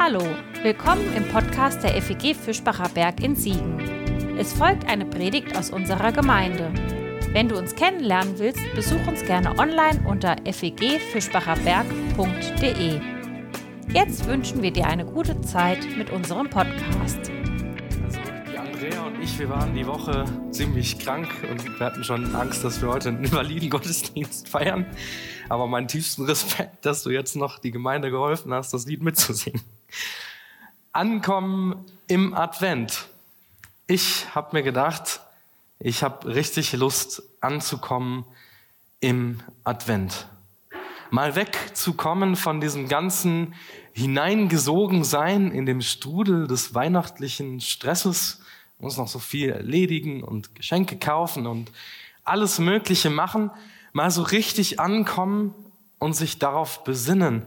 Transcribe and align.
Hallo, 0.00 0.22
willkommen 0.62 1.12
im 1.16 1.26
Podcast 1.26 1.82
der 1.82 2.00
FEG 2.00 2.36
Fischbacher 2.36 2.88
Berg 2.88 3.20
in 3.20 3.34
Siegen. 3.34 3.80
Es 4.38 4.52
folgt 4.52 4.88
eine 4.88 5.04
Predigt 5.04 5.58
aus 5.58 5.70
unserer 5.70 6.12
Gemeinde. 6.12 6.70
Wenn 7.32 7.48
du 7.48 7.58
uns 7.58 7.74
kennenlernen 7.74 8.38
willst, 8.38 8.60
besuch 8.76 9.04
uns 9.08 9.24
gerne 9.24 9.58
online 9.58 10.00
unter 10.06 10.36
fegfischbacherberg.de. 10.44 13.00
Jetzt 13.92 14.24
wünschen 14.26 14.62
wir 14.62 14.70
dir 14.70 14.86
eine 14.86 15.04
gute 15.04 15.40
Zeit 15.40 15.84
mit 15.96 16.10
unserem 16.10 16.48
Podcast. 16.48 17.32
Also 18.04 18.20
die 18.52 18.56
Andrea 18.56 19.04
und 19.04 19.20
ich, 19.20 19.36
wir 19.36 19.48
waren 19.48 19.74
die 19.74 19.84
Woche 19.84 20.26
ziemlich 20.52 21.00
krank 21.00 21.28
und 21.50 21.76
wir 21.76 21.84
hatten 21.84 22.04
schon 22.04 22.36
Angst, 22.36 22.62
dass 22.62 22.80
wir 22.80 22.88
heute 22.88 23.08
einen 23.08 23.24
invaliden 23.24 23.68
Gottesdienst 23.70 24.48
feiern. 24.48 24.86
Aber 25.48 25.66
meinen 25.66 25.88
tiefsten 25.88 26.24
Respekt, 26.24 26.86
dass 26.86 27.02
du 27.02 27.10
jetzt 27.10 27.34
noch 27.34 27.58
die 27.58 27.72
Gemeinde 27.72 28.12
geholfen 28.12 28.54
hast, 28.54 28.72
das 28.72 28.86
Lied 28.86 29.02
mitzusingen. 29.02 29.60
Ankommen 30.92 31.84
im 32.06 32.34
Advent. 32.34 33.08
Ich 33.86 34.34
habe 34.34 34.56
mir 34.56 34.62
gedacht, 34.62 35.20
ich 35.78 36.02
habe 36.02 36.34
richtig 36.34 36.72
Lust 36.72 37.22
anzukommen 37.40 38.24
im 39.00 39.40
Advent. 39.64 40.26
Mal 41.10 41.36
wegzukommen 41.36 42.36
von 42.36 42.60
diesem 42.60 42.88
ganzen 42.88 43.54
hineingesogen 43.92 45.04
sein 45.04 45.50
in 45.50 45.66
dem 45.66 45.80
Strudel 45.80 46.46
des 46.46 46.74
weihnachtlichen 46.74 47.60
Stresses. 47.60 48.40
Muss 48.78 48.96
noch 48.96 49.08
so 49.08 49.18
viel 49.18 49.50
erledigen 49.50 50.22
und 50.22 50.54
Geschenke 50.54 50.98
kaufen 50.98 51.46
und 51.46 51.72
alles 52.24 52.58
Mögliche 52.58 53.10
machen. 53.10 53.50
Mal 53.92 54.10
so 54.10 54.22
richtig 54.22 54.78
ankommen 54.78 55.54
und 55.98 56.14
sich 56.14 56.38
darauf 56.38 56.84
besinnen, 56.84 57.42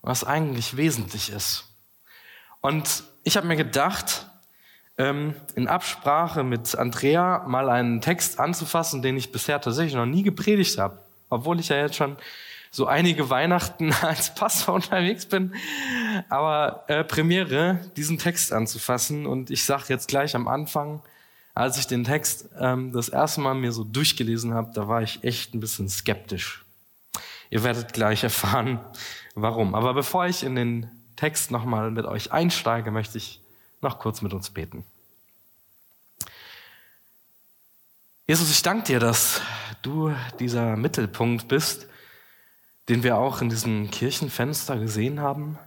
was 0.00 0.24
eigentlich 0.24 0.76
wesentlich 0.76 1.30
ist. 1.30 1.71
Und 2.62 3.02
ich 3.24 3.36
habe 3.36 3.46
mir 3.46 3.56
gedacht, 3.56 4.26
ähm, 4.96 5.34
in 5.54 5.68
Absprache 5.68 6.44
mit 6.44 6.74
Andrea 6.76 7.44
mal 7.46 7.68
einen 7.68 8.00
Text 8.00 8.38
anzufassen, 8.38 9.02
den 9.02 9.16
ich 9.16 9.32
bisher 9.32 9.60
tatsächlich 9.60 9.94
noch 9.94 10.06
nie 10.06 10.22
gepredigt 10.22 10.78
habe, 10.78 10.98
obwohl 11.28 11.60
ich 11.60 11.68
ja 11.68 11.76
jetzt 11.76 11.96
schon 11.96 12.16
so 12.70 12.86
einige 12.86 13.28
Weihnachten 13.28 13.92
als 14.02 14.34
Pastor 14.34 14.74
unterwegs 14.74 15.26
bin. 15.26 15.54
Aber 16.28 16.84
äh, 16.86 17.04
Premiere, 17.04 17.80
diesen 17.96 18.16
Text 18.16 18.52
anzufassen. 18.52 19.26
Und 19.26 19.50
ich 19.50 19.64
sage 19.64 19.84
jetzt 19.88 20.08
gleich 20.08 20.34
am 20.34 20.48
Anfang, 20.48 21.02
als 21.54 21.76
ich 21.76 21.86
den 21.86 22.04
Text 22.04 22.48
ähm, 22.58 22.92
das 22.92 23.08
erste 23.08 23.40
Mal 23.40 23.54
mir 23.54 23.72
so 23.72 23.84
durchgelesen 23.84 24.54
habe, 24.54 24.70
da 24.72 24.88
war 24.88 25.02
ich 25.02 25.22
echt 25.24 25.52
ein 25.54 25.60
bisschen 25.60 25.88
skeptisch. 25.88 26.64
Ihr 27.50 27.64
werdet 27.64 27.92
gleich 27.92 28.22
erfahren, 28.24 28.80
warum. 29.34 29.74
Aber 29.74 29.92
bevor 29.92 30.26
ich 30.26 30.44
in 30.44 30.54
den 30.54 31.01
Text 31.16 31.50
nochmal 31.50 31.90
mit 31.90 32.06
euch 32.06 32.32
einsteige, 32.32 32.90
möchte 32.90 33.18
ich 33.18 33.40
noch 33.80 33.98
kurz 33.98 34.22
mit 34.22 34.32
uns 34.32 34.50
beten. 34.50 34.84
Jesus, 38.26 38.50
ich 38.50 38.62
danke 38.62 38.84
dir, 38.84 39.00
dass 39.00 39.40
du 39.82 40.14
dieser 40.38 40.76
Mittelpunkt 40.76 41.48
bist, 41.48 41.88
den 42.88 43.02
wir 43.02 43.16
auch 43.16 43.42
in 43.42 43.48
diesem 43.48 43.90
Kirchenfenster 43.90 44.78
gesehen 44.78 45.20
haben. 45.20 45.58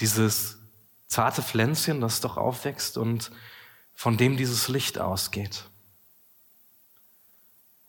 Dieses 0.00 0.58
zarte 1.06 1.42
Pflänzchen, 1.42 2.00
das 2.00 2.20
doch 2.20 2.36
aufwächst 2.36 2.98
und 2.98 3.30
von 3.94 4.16
dem 4.16 4.36
dieses 4.36 4.68
Licht 4.68 4.98
ausgeht. 4.98 5.64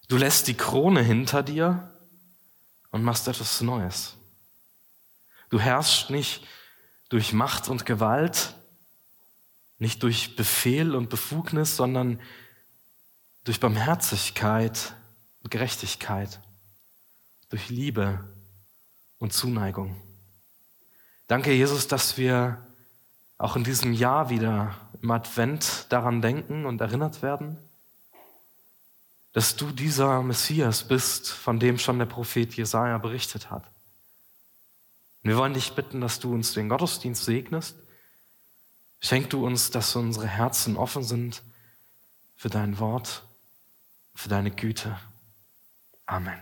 Du 0.07 0.17
lässt 0.17 0.47
die 0.47 0.53
Krone 0.55 1.01
hinter 1.01 1.41
dir 1.41 1.91
und 2.91 3.03
machst 3.03 3.27
etwas 3.27 3.61
Neues. 3.61 4.15
Du 5.49 5.59
herrschst 5.59 6.09
nicht 6.09 6.45
durch 7.09 7.33
Macht 7.33 7.69
und 7.69 7.85
Gewalt, 7.85 8.55
nicht 9.77 10.03
durch 10.03 10.35
Befehl 10.35 10.95
und 10.95 11.09
Befugnis, 11.09 11.75
sondern 11.75 12.19
durch 13.43 13.59
Barmherzigkeit 13.59 14.95
und 15.43 15.51
Gerechtigkeit, 15.51 16.39
durch 17.49 17.69
Liebe 17.69 18.23
und 19.19 19.33
Zuneigung. 19.33 20.01
Danke, 21.27 21.53
Jesus, 21.53 21.87
dass 21.87 22.17
wir 22.17 22.65
auch 23.37 23.55
in 23.55 23.63
diesem 23.63 23.93
Jahr 23.93 24.29
wieder 24.29 24.75
im 25.01 25.11
Advent 25.11 25.87
daran 25.89 26.21
denken 26.21 26.65
und 26.65 26.81
erinnert 26.81 27.21
werden, 27.21 27.57
dass 29.33 29.55
du 29.55 29.71
dieser 29.71 30.21
Messias 30.23 30.87
bist, 30.87 31.29
von 31.29 31.59
dem 31.59 31.77
schon 31.77 31.99
der 31.99 32.05
Prophet 32.05 32.55
Jesaja 32.55 32.97
berichtet 32.97 33.51
hat. 33.51 33.69
Wir 35.25 35.37
wollen 35.37 35.55
dich 35.55 35.73
bitten, 35.73 36.01
dass 36.01 36.19
du 36.19 36.31
uns 36.31 36.53
den 36.53 36.69
Gottesdienst 36.69 37.25
segnest. 37.25 37.75
Schenk 38.99 39.31
du 39.31 39.43
uns, 39.43 39.71
dass 39.71 39.95
unsere 39.95 40.27
Herzen 40.27 40.77
offen 40.77 41.01
sind 41.01 41.41
für 42.35 42.49
dein 42.49 42.77
Wort, 42.77 43.23
für 44.13 44.29
deine 44.29 44.51
Güte. 44.51 44.99
Amen. 46.05 46.39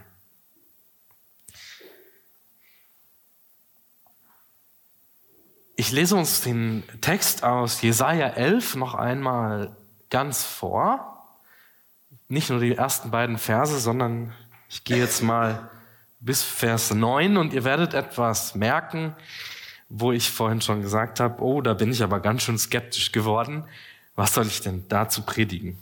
Ich 5.78 5.94
lese 5.94 6.18
uns 6.18 6.42
den 6.42 6.84
Text 7.00 7.46
aus 7.46 7.82
Jesaja 7.82 8.28
11 8.28 8.76
noch 8.76 8.96
einmal 8.96 9.78
ganz 10.10 10.44
vor. 10.44 11.40
Nicht 12.28 12.50
nur 12.50 12.60
die 12.60 12.76
ersten 12.76 13.12
beiden 13.12 13.38
Verse, 13.38 13.80
sondern 13.80 14.34
ich 14.68 14.84
gehe 14.84 14.98
jetzt 14.98 15.22
mal 15.24 15.72
bis 16.24 16.42
Vers 16.42 16.94
9 16.94 17.36
und 17.36 17.54
ihr 17.54 17.66
werdet 17.66 17.94
etwas 17.94 18.56
merken, 18.56 19.14
wo 19.90 20.14
ich 20.14 20.32
vorhin 20.32 20.62
schon 20.62 20.82
gesagt 20.82 21.20
habe, 21.20 21.44
oh, 21.44 21.62
da 21.62 21.74
bin 21.74 21.92
ich 21.92 22.02
aber 22.02 22.22
ganz 22.22 22.44
schön 22.44 22.58
skeptisch 22.58 23.12
geworden. 23.12 23.66
Was 24.16 24.34
soll 24.34 24.48
ich 24.48 24.62
denn 24.62 24.86
dazu 24.88 25.24
predigen? 25.24 25.78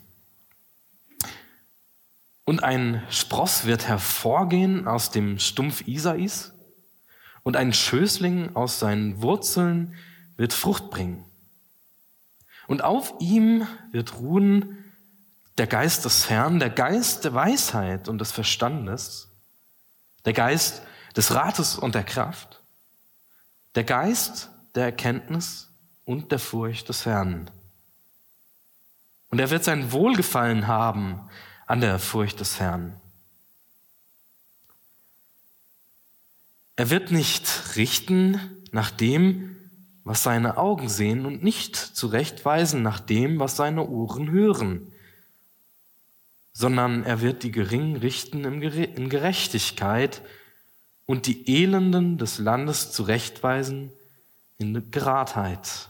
Und 2.43 2.63
ein 2.63 3.03
Spross 3.11 3.65
wird 3.65 3.87
hervorgehen 3.87 4.87
aus 4.87 5.11
dem 5.11 5.37
Stumpf 5.37 5.87
Isais 5.87 6.53
und 7.43 7.55
ein 7.55 7.71
Schößling 7.71 8.55
aus 8.55 8.79
seinen 8.79 9.21
Wurzeln 9.21 9.93
wird 10.37 10.53
Frucht 10.53 10.89
bringen. 10.89 11.23
Und 12.65 12.83
auf 12.83 13.13
ihm 13.19 13.67
wird 13.91 14.17
ruhen 14.17 14.83
der 15.59 15.67
Geist 15.67 16.03
des 16.05 16.31
Herrn, 16.31 16.57
der 16.57 16.71
Geist 16.71 17.25
der 17.25 17.35
Weisheit 17.35 18.07
und 18.07 18.17
des 18.17 18.31
Verstandes, 18.31 19.30
der 20.25 20.33
Geist 20.33 20.81
des 21.15 21.33
Rates 21.33 21.77
und 21.77 21.95
der 21.95 22.03
Kraft, 22.03 22.61
der 23.75 23.83
Geist 23.83 24.49
der 24.75 24.85
Erkenntnis 24.85 25.69
und 26.05 26.31
der 26.31 26.39
Furcht 26.39 26.89
des 26.89 27.05
Herrn. 27.05 27.49
Und 29.29 29.39
er 29.39 29.49
wird 29.49 29.63
sein 29.63 29.91
Wohlgefallen 29.91 30.67
haben 30.67 31.29
an 31.65 31.81
der 31.81 31.99
Furcht 31.99 32.39
des 32.39 32.59
Herrn. 32.59 32.99
Er 36.75 36.89
wird 36.89 37.11
nicht 37.11 37.75
richten 37.75 38.39
nach 38.71 38.91
dem, 38.91 39.55
was 40.03 40.23
seine 40.23 40.57
Augen 40.57 40.89
sehen 40.89 41.25
und 41.25 41.43
nicht 41.43 41.75
zurechtweisen 41.75 42.81
nach 42.81 42.99
dem, 42.99 43.39
was 43.39 43.55
seine 43.55 43.87
Ohren 43.87 44.31
hören 44.31 44.90
sondern 46.61 47.03
er 47.03 47.21
wird 47.21 47.41
die 47.41 47.51
Geringen 47.51 47.95
richten 47.95 48.45
in 48.45 49.09
Gerechtigkeit 49.09 50.21
und 51.07 51.25
die 51.25 51.63
Elenden 51.63 52.19
des 52.19 52.37
Landes 52.37 52.91
zurechtweisen 52.91 53.91
in 54.59 54.91
Geradheit. 54.91 55.89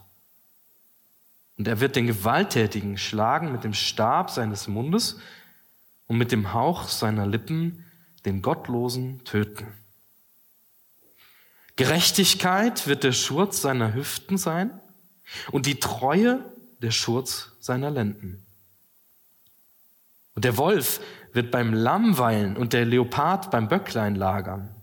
Und 1.57 1.67
er 1.67 1.81
wird 1.81 1.97
den 1.97 2.07
Gewalttätigen 2.07 2.97
schlagen 2.97 3.51
mit 3.51 3.65
dem 3.65 3.73
Stab 3.73 4.29
seines 4.29 4.69
Mundes 4.69 5.19
und 6.07 6.17
mit 6.17 6.31
dem 6.31 6.53
Hauch 6.53 6.87
seiner 6.87 7.27
Lippen 7.27 7.85
den 8.23 8.41
Gottlosen 8.41 9.25
töten. 9.25 9.67
Gerechtigkeit 11.75 12.87
wird 12.87 13.03
der 13.03 13.11
Schurz 13.11 13.61
seiner 13.61 13.93
Hüften 13.93 14.37
sein 14.37 14.79
und 15.51 15.65
die 15.65 15.81
Treue 15.81 16.39
der 16.81 16.91
Schurz 16.91 17.51
seiner 17.59 17.91
Lenden. 17.91 18.45
Und 20.35 20.45
der 20.45 20.57
Wolf 20.57 21.01
wird 21.33 21.51
beim 21.51 21.73
Lamm 21.73 22.17
weilen 22.17 22.57
und 22.57 22.73
der 22.73 22.85
Leopard 22.85 23.51
beim 23.51 23.67
Böcklein 23.67 24.15
lagern. 24.15 24.75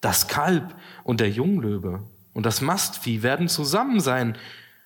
Das 0.00 0.28
Kalb 0.28 0.74
und 1.04 1.20
der 1.20 1.30
Junglöwe 1.30 2.02
und 2.32 2.46
das 2.46 2.60
Mastvieh 2.60 3.22
werden 3.22 3.48
zusammen 3.48 4.00
sein 4.00 4.36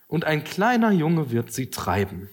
und 0.07 0.25
ein 0.25 0.45
kleiner 0.45 0.91
Junge 0.91 1.31
wird 1.31 1.53
sie 1.53 1.71
treiben. 1.71 2.29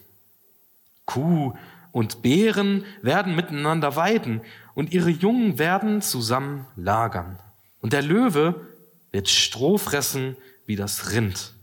Kuh 1.06 1.54
und 1.92 2.22
Bären 2.22 2.86
werden 3.02 3.36
miteinander 3.36 3.96
weiden 3.96 4.42
und 4.76 4.94
ihre 4.94 5.10
Jungen 5.10 5.58
werden 5.58 6.02
zusammen 6.02 6.68
lagern. 6.76 7.40
Und 7.82 7.94
der 7.94 8.02
Löwe 8.02 8.68
wird 9.12 9.30
Stroh 9.30 9.78
fressen 9.78 10.36
wie 10.66 10.76
das 10.76 11.12
Rind. 11.12 11.54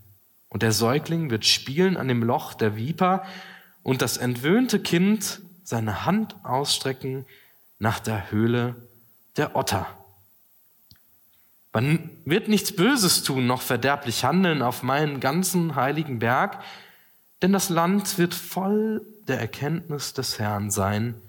Und 0.49 0.63
der 0.63 0.73
Säugling 0.73 1.31
wird 1.31 1.45
spielen 1.45 1.97
an 1.97 2.09
dem 2.09 2.23
Loch 2.23 2.55
der 2.55 2.77
Viper 2.77 3.25
und 3.83 4.03
das 4.03 4.17
entwöhnte 4.17 4.81
Kind 4.81 5.41
seine 5.65 6.05
Hand 6.05 6.37
ausstrecken 6.45 7.27
nach 7.79 7.99
der 7.99 8.31
Höhle 8.31 8.77
der 9.37 9.57
Otter. 9.57 9.87
Man 11.73 12.11
wird 12.25 12.49
nichts 12.49 12.77
Böses 12.77 13.25
tun, 13.25 13.49
noch 13.49 13.61
verderblich 13.61 14.25
handeln 14.25 14.63
auf 14.63 14.85
meinen 14.85 15.19
ganzen 15.19 15.75
heiligen 15.75 16.21
Berg, 16.21 16.63
denn 17.43 17.53
das 17.53 17.69
Land 17.69 18.17
wird 18.17 18.33
voll 18.33 19.05
der 19.27 19.41
Erkenntnis 19.41 20.13
des 20.13 20.39
Herrn 20.39 20.71
sein, 20.71 21.21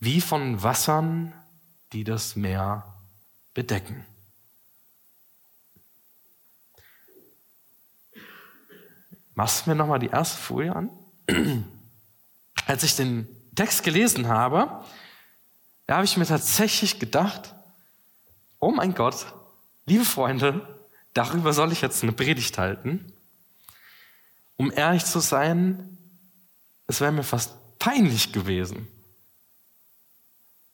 wie 0.00 0.20
von 0.20 0.62
Wassern, 0.62 1.32
die 1.92 2.04
das 2.04 2.36
Meer 2.36 2.84
bedecken. 3.54 4.04
Machst 9.34 9.66
du 9.66 9.70
mir 9.70 9.76
nochmal 9.76 9.98
die 9.98 10.08
erste 10.08 10.36
Folie 10.36 10.74
an? 10.74 10.90
Als 12.66 12.82
ich 12.82 12.96
den 12.96 13.28
Text 13.54 13.84
gelesen 13.84 14.28
habe, 14.28 14.84
da 15.86 15.96
habe 15.96 16.04
ich 16.04 16.16
mir 16.16 16.26
tatsächlich 16.26 16.98
gedacht, 16.98 17.54
oh 18.58 18.72
mein 18.72 18.94
Gott, 18.94 19.26
liebe 19.86 20.04
Freunde, 20.04 20.66
darüber 21.14 21.52
soll 21.52 21.72
ich 21.72 21.80
jetzt 21.80 22.02
eine 22.02 22.12
Predigt 22.12 22.58
halten. 22.58 23.12
Um 24.56 24.72
ehrlich 24.72 25.04
zu 25.04 25.20
sein, 25.20 25.96
es 26.88 27.00
wäre 27.00 27.12
mir 27.12 27.22
fast 27.22 27.54
peinlich 27.78 28.32
gewesen. 28.32 28.88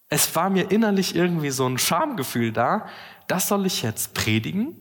Es 0.09 0.35
war 0.35 0.51
mir 0.51 0.71
innerlich 0.71 1.15
irgendwie 1.15 1.51
so 1.51 1.67
ein 1.67 1.79
Schamgefühl 1.79 2.53
da, 2.53 2.89
das 3.29 3.49
soll 3.49 3.67
ich 3.67 3.83
jetzt 3.83 4.15
predigen. 4.15 4.77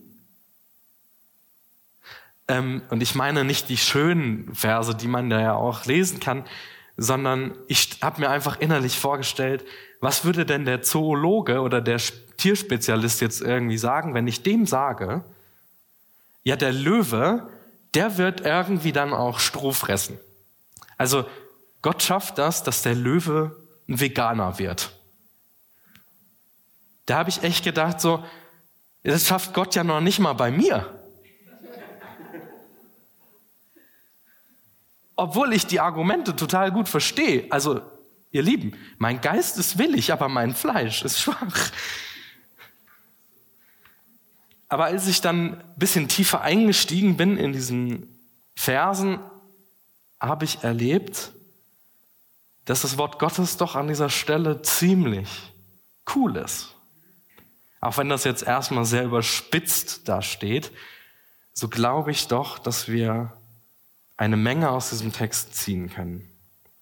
Ähm, 2.48 2.82
und 2.90 3.02
ich 3.02 3.14
meine 3.14 3.44
nicht 3.44 3.68
die 3.68 3.78
schönen 3.78 4.54
Verse, 4.54 4.94
die 4.94 5.08
man 5.08 5.30
da 5.30 5.40
ja 5.40 5.54
auch 5.54 5.84
lesen 5.86 6.20
kann, 6.20 6.44
sondern 6.96 7.54
ich 7.68 7.98
habe 8.02 8.20
mir 8.20 8.30
einfach 8.30 8.60
innerlich 8.60 8.98
vorgestellt, 8.98 9.64
was 10.00 10.24
würde 10.24 10.44
denn 10.44 10.64
der 10.64 10.82
Zoologe 10.82 11.60
oder 11.60 11.80
der 11.80 12.00
Tierspezialist 12.36 13.20
jetzt 13.20 13.40
irgendwie 13.40 13.78
sagen, 13.78 14.14
wenn 14.14 14.26
ich 14.26 14.42
dem 14.42 14.66
sage, 14.66 15.24
ja, 16.44 16.56
der 16.56 16.72
Löwe, 16.72 17.48
der 17.94 18.18
wird 18.18 18.40
irgendwie 18.40 18.92
dann 18.92 19.12
auch 19.12 19.38
Stroh 19.38 19.72
fressen. 19.72 20.18
Also 20.98 21.24
Gott 21.82 22.02
schafft 22.02 22.38
das, 22.38 22.62
dass 22.62 22.82
der 22.82 22.94
Löwe 22.94 23.56
ein 23.88 24.00
Veganer 24.00 24.58
wird. 24.58 24.92
Da 27.06 27.18
habe 27.18 27.30
ich 27.30 27.42
echt 27.42 27.64
gedacht, 27.64 28.00
so, 28.00 28.24
das 29.02 29.26
schafft 29.26 29.54
Gott 29.54 29.74
ja 29.74 29.84
noch 29.84 30.00
nicht 30.00 30.20
mal 30.20 30.32
bei 30.32 30.50
mir. 30.50 31.01
Obwohl 35.22 35.52
ich 35.52 35.68
die 35.68 35.78
Argumente 35.78 36.34
total 36.34 36.72
gut 36.72 36.88
verstehe. 36.88 37.46
Also 37.48 37.80
Ihr 38.32 38.42
Lieben, 38.42 38.76
mein 38.98 39.20
Geist 39.20 39.56
ist 39.56 39.78
willig, 39.78 40.12
aber 40.12 40.28
mein 40.28 40.52
Fleisch 40.52 41.04
ist 41.04 41.20
schwach. 41.20 41.70
Aber 44.68 44.86
als 44.86 45.06
ich 45.06 45.20
dann 45.20 45.60
ein 45.60 45.74
bisschen 45.76 46.08
tiefer 46.08 46.40
eingestiegen 46.40 47.16
bin 47.16 47.36
in 47.36 47.52
diesen 47.52 48.18
Versen, 48.56 49.20
habe 50.18 50.44
ich 50.44 50.64
erlebt, 50.64 51.30
dass 52.64 52.82
das 52.82 52.98
Wort 52.98 53.20
Gottes 53.20 53.56
doch 53.58 53.76
an 53.76 53.86
dieser 53.86 54.10
Stelle 54.10 54.62
ziemlich 54.62 55.52
cool 56.16 56.36
ist. 56.36 56.74
Auch 57.80 57.96
wenn 57.96 58.08
das 58.08 58.24
jetzt 58.24 58.42
erstmal 58.42 58.86
sehr 58.86 59.04
überspitzt 59.04 60.08
dasteht, 60.08 60.72
so 61.52 61.68
glaube 61.68 62.10
ich 62.10 62.26
doch, 62.26 62.58
dass 62.58 62.88
wir 62.88 63.36
eine 64.16 64.36
Menge 64.36 64.70
aus 64.70 64.90
diesem 64.90 65.12
Text 65.12 65.54
ziehen 65.54 65.90
können. 65.90 66.28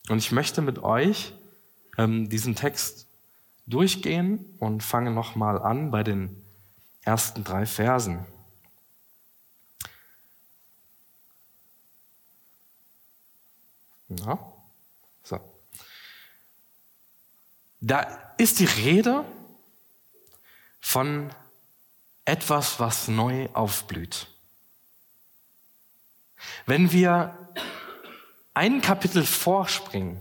Und 0.08 0.18
ich 0.18 0.32
möchte 0.32 0.62
mit 0.62 0.80
euch 0.80 1.32
ähm, 1.98 2.28
diesen 2.28 2.56
Text 2.56 3.06
durchgehen 3.66 4.44
und 4.58 4.82
fange 4.82 5.10
nochmal 5.10 5.60
an 5.60 5.90
bei 5.90 6.02
den 6.02 6.42
ersten 7.02 7.44
drei 7.44 7.66
Versen. 7.66 8.26
Ja. 14.08 14.38
So. 15.22 15.40
Da 17.80 18.34
ist 18.38 18.58
die 18.58 18.64
Rede 18.64 19.24
von 20.80 21.30
etwas, 22.24 22.80
was 22.80 23.08
neu 23.08 23.48
aufblüht. 23.52 24.26
Wenn 26.66 26.92
wir 26.92 27.36
ein 28.54 28.80
Kapitel 28.80 29.24
vorspringen, 29.24 30.20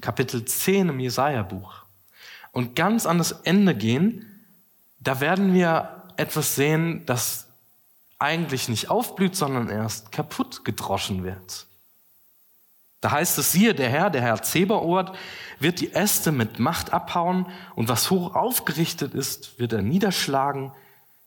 Kapitel 0.00 0.44
10 0.44 0.90
im 0.90 1.00
Jesaja-Buch 1.00 1.82
und 2.52 2.76
ganz 2.76 3.06
an 3.06 3.18
das 3.18 3.32
Ende 3.32 3.74
gehen, 3.74 4.44
da 5.00 5.20
werden 5.20 5.54
wir 5.54 6.02
etwas 6.16 6.54
sehen, 6.54 7.04
das 7.06 7.48
eigentlich 8.18 8.68
nicht 8.68 8.88
aufblüht, 8.88 9.36
sondern 9.36 9.68
erst 9.68 10.12
kaputt 10.12 10.64
gedroschen 10.64 11.24
wird. 11.24 11.66
Da 13.00 13.10
heißt 13.10 13.38
es, 13.38 13.52
siehe, 13.52 13.74
der 13.74 13.90
Herr, 13.90 14.10
der 14.10 14.22
Herr 14.22 14.42
Zeberort, 14.42 15.16
wird 15.60 15.80
die 15.80 15.92
Äste 15.92 16.32
mit 16.32 16.58
Macht 16.58 16.92
abhauen 16.92 17.46
und 17.74 17.88
was 17.88 18.10
hoch 18.10 18.34
aufgerichtet 18.34 19.14
ist, 19.14 19.58
wird 19.58 19.72
er 19.72 19.82
niederschlagen, 19.82 20.72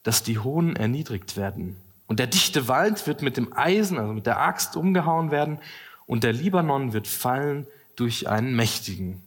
dass 0.03 0.23
die 0.23 0.39
Hohen 0.39 0.75
erniedrigt 0.75 1.37
werden. 1.37 1.77
Und 2.09 2.17
der 2.17 2.25
dichte 2.25 2.67
Wald 2.67 3.06
wird 3.06 3.21
mit 3.21 3.38
dem 3.38 3.56
Eisen, 3.56 4.00
also 4.00 4.13
mit 4.13 4.25
der 4.25 4.41
Axt 4.41 4.75
umgehauen 4.75 5.29
werden 5.29 5.59
und 6.07 6.23
der 6.23 6.33
Libanon 6.33 6.91
wird 6.91 7.07
fallen 7.07 7.67
durch 7.95 8.27
einen 8.27 8.56
Mächtigen, 8.56 9.21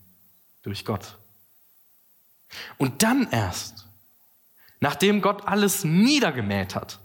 durch 0.65 0.85
Gott. 0.85 1.17
Und 2.79 3.05
dann 3.05 3.31
erst, 3.31 3.87
nachdem 4.81 5.23
Gott 5.23 5.47
alles 5.47 5.85
niedergemäht 5.85 6.75
hat, 6.75 6.99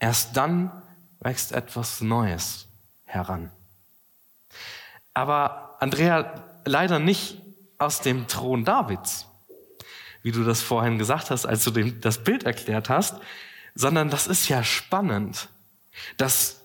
erst 0.00 0.36
dann 0.36 0.82
wächst 1.20 1.52
etwas 1.52 2.00
Neues 2.00 2.66
heran. 3.04 3.52
Aber 5.14 5.76
Andrea, 5.78 6.42
leider 6.64 6.98
nicht 6.98 7.40
aus 7.78 8.00
dem 8.00 8.26
Thron 8.26 8.64
Davids, 8.64 9.28
wie 10.22 10.32
du 10.32 10.42
das 10.42 10.60
vorhin 10.60 10.98
gesagt 10.98 11.30
hast, 11.30 11.46
als 11.46 11.62
du 11.62 11.70
das 11.70 12.24
Bild 12.24 12.42
erklärt 12.42 12.88
hast, 12.88 13.14
sondern 13.74 14.10
das 14.10 14.26
ist 14.26 14.48
ja 14.48 14.64
spannend, 14.64 15.48
dass 16.16 16.62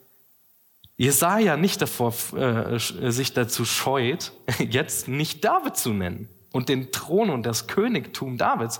Jesaja 0.97 1.57
nicht 1.57 1.81
davor, 1.81 2.13
äh, 2.35 2.79
sich 2.79 3.33
dazu 3.33 3.65
scheut, 3.65 4.33
jetzt 4.59 5.07
nicht 5.07 5.45
David 5.45 5.77
zu 5.77 5.93
nennen 5.93 6.29
und 6.51 6.69
den 6.69 6.91
Thron 6.91 7.29
und 7.29 7.45
das 7.45 7.67
Königtum 7.67 8.37
Davids, 8.37 8.79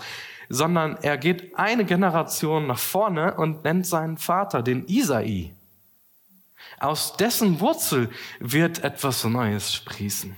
sondern 0.49 0.97
er 1.01 1.17
geht 1.17 1.57
eine 1.57 1.85
Generation 1.85 2.67
nach 2.67 2.79
vorne 2.79 3.35
und 3.35 3.63
nennt 3.63 3.85
seinen 3.85 4.17
Vater, 4.17 4.63
den 4.63 4.87
Isai. 4.87 5.53
Aus 6.79 7.17
dessen 7.17 7.59
Wurzel 7.59 8.09
wird 8.39 8.83
etwas 8.83 9.23
Neues 9.23 9.73
sprießen. 9.73 10.35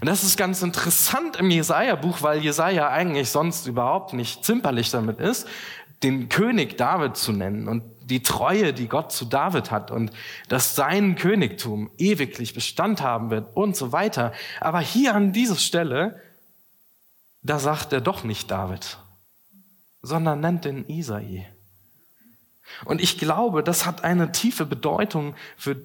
Und 0.00 0.08
das 0.08 0.22
ist 0.22 0.36
ganz 0.36 0.62
interessant 0.62 1.36
im 1.36 1.50
Jesaja-Buch, 1.50 2.22
weil 2.22 2.40
Jesaja 2.40 2.88
eigentlich 2.88 3.30
sonst 3.30 3.66
überhaupt 3.66 4.12
nicht 4.12 4.44
zimperlich 4.44 4.90
damit 4.90 5.18
ist, 5.18 5.46
den 6.02 6.28
König 6.28 6.76
David 6.76 7.16
zu 7.16 7.32
nennen 7.32 7.68
und 7.68 7.84
die 8.04 8.22
Treue, 8.22 8.72
die 8.72 8.88
Gott 8.88 9.12
zu 9.12 9.24
David 9.24 9.70
hat 9.70 9.90
und 9.90 10.10
dass 10.48 10.74
sein 10.74 11.14
Königtum 11.16 11.90
ewiglich 11.98 12.54
Bestand 12.54 13.00
haben 13.00 13.30
wird 13.30 13.56
und 13.56 13.76
so 13.76 13.92
weiter. 13.92 14.32
Aber 14.60 14.80
hier 14.80 15.14
an 15.14 15.32
dieser 15.32 15.56
Stelle, 15.56 16.20
da 17.42 17.58
sagt 17.58 17.92
er 17.92 18.00
doch 18.00 18.24
nicht 18.24 18.50
David, 18.50 18.98
sondern 20.02 20.40
nennt 20.40 20.64
den 20.64 20.88
Isai. 20.88 21.46
Und 22.84 23.00
ich 23.00 23.18
glaube, 23.18 23.62
das 23.62 23.86
hat 23.86 24.04
eine 24.04 24.32
tiefe 24.32 24.66
Bedeutung 24.66 25.34
für 25.56 25.76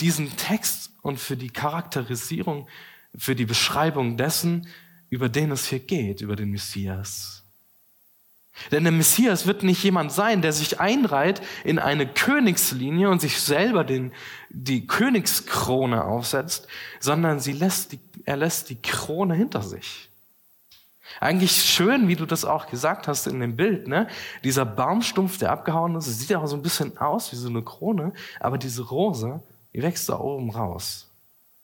diesen 0.00 0.36
Text 0.36 0.90
und 1.02 1.18
für 1.18 1.36
die 1.36 1.50
Charakterisierung, 1.50 2.68
für 3.16 3.34
die 3.34 3.46
Beschreibung 3.46 4.16
dessen, 4.16 4.68
über 5.08 5.28
den 5.28 5.50
es 5.50 5.66
hier 5.66 5.80
geht, 5.80 6.20
über 6.20 6.36
den 6.36 6.50
Messias. 6.50 7.45
Denn 8.70 8.84
der 8.84 8.92
Messias 8.92 9.46
wird 9.46 9.62
nicht 9.62 9.82
jemand 9.82 10.12
sein, 10.12 10.42
der 10.42 10.52
sich 10.52 10.80
einreiht 10.80 11.42
in 11.62 11.78
eine 11.78 12.06
Königslinie 12.06 13.10
und 13.10 13.20
sich 13.20 13.40
selber 13.40 13.84
den, 13.84 14.12
die 14.48 14.86
Königskrone 14.86 16.04
aufsetzt, 16.04 16.66
sondern 16.98 17.38
sie 17.38 17.52
lässt 17.52 17.92
die, 17.92 18.00
er 18.24 18.36
lässt 18.36 18.70
die 18.70 18.80
Krone 18.80 19.34
hinter 19.34 19.62
sich. 19.62 20.10
Eigentlich 21.20 21.62
schön, 21.62 22.08
wie 22.08 22.16
du 22.16 22.26
das 22.26 22.44
auch 22.44 22.66
gesagt 22.66 23.08
hast 23.08 23.26
in 23.26 23.40
dem 23.40 23.56
Bild, 23.56 23.88
ne? 23.88 24.08
Dieser 24.42 24.66
Baumstumpf, 24.66 25.38
der 25.38 25.50
abgehauen 25.52 25.94
ist, 25.94 26.06
sieht 26.06 26.34
auch 26.34 26.46
so 26.46 26.56
ein 26.56 26.62
bisschen 26.62 26.98
aus 26.98 27.32
wie 27.32 27.36
so 27.36 27.48
eine 27.48 27.62
Krone, 27.62 28.12
aber 28.40 28.58
diese 28.58 28.82
Rose, 28.82 29.40
die 29.72 29.82
wächst 29.82 30.08
da 30.08 30.18
oben 30.18 30.50
raus. 30.50 31.08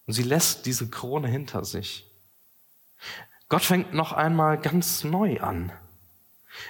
Und 0.07 0.15
sie 0.15 0.23
lässt 0.23 0.65
diese 0.67 0.89
Krone 0.89 1.29
hinter 1.29 1.65
sich. 1.65 2.07
Gott 3.49 3.63
fängt 3.63 3.93
noch 3.93 4.13
einmal 4.13 4.59
ganz 4.59 5.05
neu 5.05 5.41
an 5.41 5.73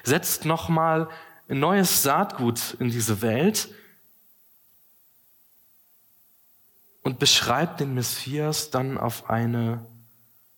setzt 0.02 0.44
nochmal 0.44 1.08
ein 1.48 1.60
neues 1.60 2.02
Saatgut 2.02 2.76
in 2.78 2.90
diese 2.90 3.22
Welt 3.22 3.68
und 7.02 7.18
beschreibt 7.18 7.80
den 7.80 7.94
Messias 7.94 8.70
dann 8.70 8.96
auf 8.98 9.28
eine 9.28 9.84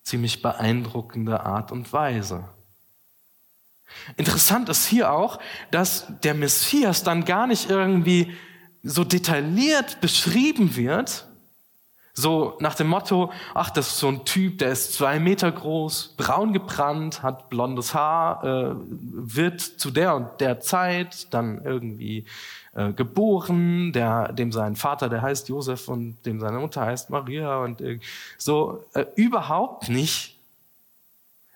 ziemlich 0.02 0.42
beeindruckende 0.42 1.40
Art 1.40 1.72
und 1.72 1.92
Weise. 1.92 2.48
Interessant 4.16 4.68
ist 4.68 4.86
hier 4.86 5.12
auch, 5.12 5.38
dass 5.70 6.06
der 6.22 6.34
Messias 6.34 7.02
dann 7.02 7.24
gar 7.24 7.46
nicht 7.46 7.70
irgendwie 7.70 8.34
so 8.82 9.04
detailliert 9.04 10.00
beschrieben 10.00 10.76
wird, 10.76 11.26
so 12.16 12.56
nach 12.60 12.76
dem 12.76 12.86
Motto, 12.86 13.32
ach, 13.54 13.70
das 13.70 13.88
ist 13.88 13.98
so 13.98 14.06
ein 14.06 14.24
Typ, 14.24 14.58
der 14.58 14.70
ist 14.70 14.94
zwei 14.94 15.18
Meter 15.18 15.50
groß, 15.50 16.14
braun 16.16 16.52
gebrannt, 16.52 17.24
hat 17.24 17.50
blondes 17.50 17.92
Haar, 17.92 18.44
äh, 18.44 18.74
wird 18.76 19.60
zu 19.60 19.90
der 19.90 20.14
und 20.14 20.40
der 20.40 20.60
Zeit 20.60 21.34
dann 21.34 21.60
irgendwie 21.64 22.24
äh, 22.74 22.92
geboren, 22.92 23.92
der, 23.92 24.32
dem 24.32 24.52
sein 24.52 24.76
Vater, 24.76 25.08
der 25.08 25.22
heißt 25.22 25.48
Josef 25.48 25.88
und 25.88 26.24
dem 26.24 26.38
seine 26.38 26.60
Mutter 26.60 26.82
heißt 26.82 27.10
Maria 27.10 27.58
und 27.58 27.80
äh, 27.80 27.98
so 28.38 28.84
überhaupt 29.16 29.88
nicht. 29.88 30.38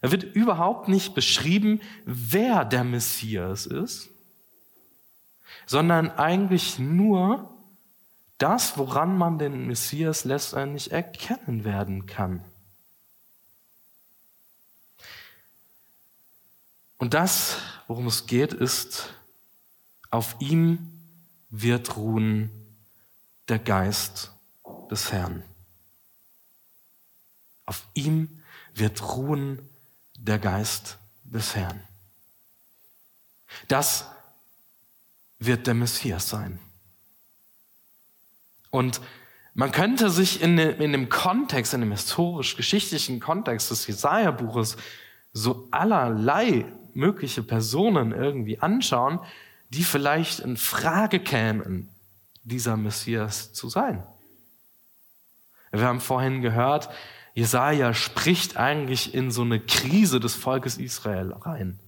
Er 0.00 0.10
wird 0.10 0.24
überhaupt 0.24 0.88
nicht 0.88 1.14
beschrieben, 1.14 1.80
wer 2.04 2.64
der 2.64 2.82
Messias 2.82 3.66
ist, 3.66 4.10
sondern 5.66 6.10
eigentlich 6.10 6.78
nur, 6.80 7.48
das, 8.38 8.78
woran 8.78 9.18
man 9.18 9.38
den 9.38 9.66
Messias 9.66 10.24
letztendlich 10.24 10.92
erkennen 10.92 11.64
werden 11.64 12.06
kann. 12.06 12.44
Und 16.98 17.14
das, 17.14 17.58
worum 17.86 18.06
es 18.06 18.26
geht, 18.26 18.52
ist, 18.52 19.14
auf 20.10 20.36
ihm 20.40 21.00
wird 21.50 21.96
ruhen 21.96 22.50
der 23.48 23.58
Geist 23.58 24.32
des 24.90 25.12
Herrn. 25.12 25.42
Auf 27.66 27.86
ihm 27.94 28.42
wird 28.74 29.02
ruhen 29.02 29.68
der 30.16 30.38
Geist 30.38 30.98
des 31.24 31.54
Herrn. 31.54 31.82
Das 33.68 34.06
wird 35.38 35.66
der 35.66 35.74
Messias 35.74 36.28
sein. 36.28 36.58
Und 38.70 39.00
man 39.54 39.72
könnte 39.72 40.10
sich 40.10 40.40
in, 40.42 40.58
in 40.58 40.92
dem 40.92 41.08
Kontext, 41.08 41.74
in 41.74 41.80
dem 41.80 41.90
historisch-geschichtlichen 41.90 43.20
Kontext 43.20 43.70
des 43.70 43.86
Jesaja-Buches 43.86 44.76
so 45.32 45.68
allerlei 45.70 46.64
mögliche 46.94 47.42
Personen 47.42 48.12
irgendwie 48.12 48.60
anschauen, 48.60 49.20
die 49.70 49.84
vielleicht 49.84 50.40
in 50.40 50.56
Frage 50.56 51.20
kämen, 51.20 51.88
dieser 52.44 52.76
Messias 52.76 53.52
zu 53.52 53.68
sein. 53.68 54.02
Wir 55.70 55.82
haben 55.82 56.00
vorhin 56.00 56.40
gehört, 56.40 56.88
Jesaja 57.34 57.94
spricht 57.94 58.56
eigentlich 58.56 59.14
in 59.14 59.30
so 59.30 59.42
eine 59.42 59.60
Krise 59.60 60.18
des 60.18 60.34
Volkes 60.34 60.78
Israel 60.78 61.32
rein. 61.32 61.78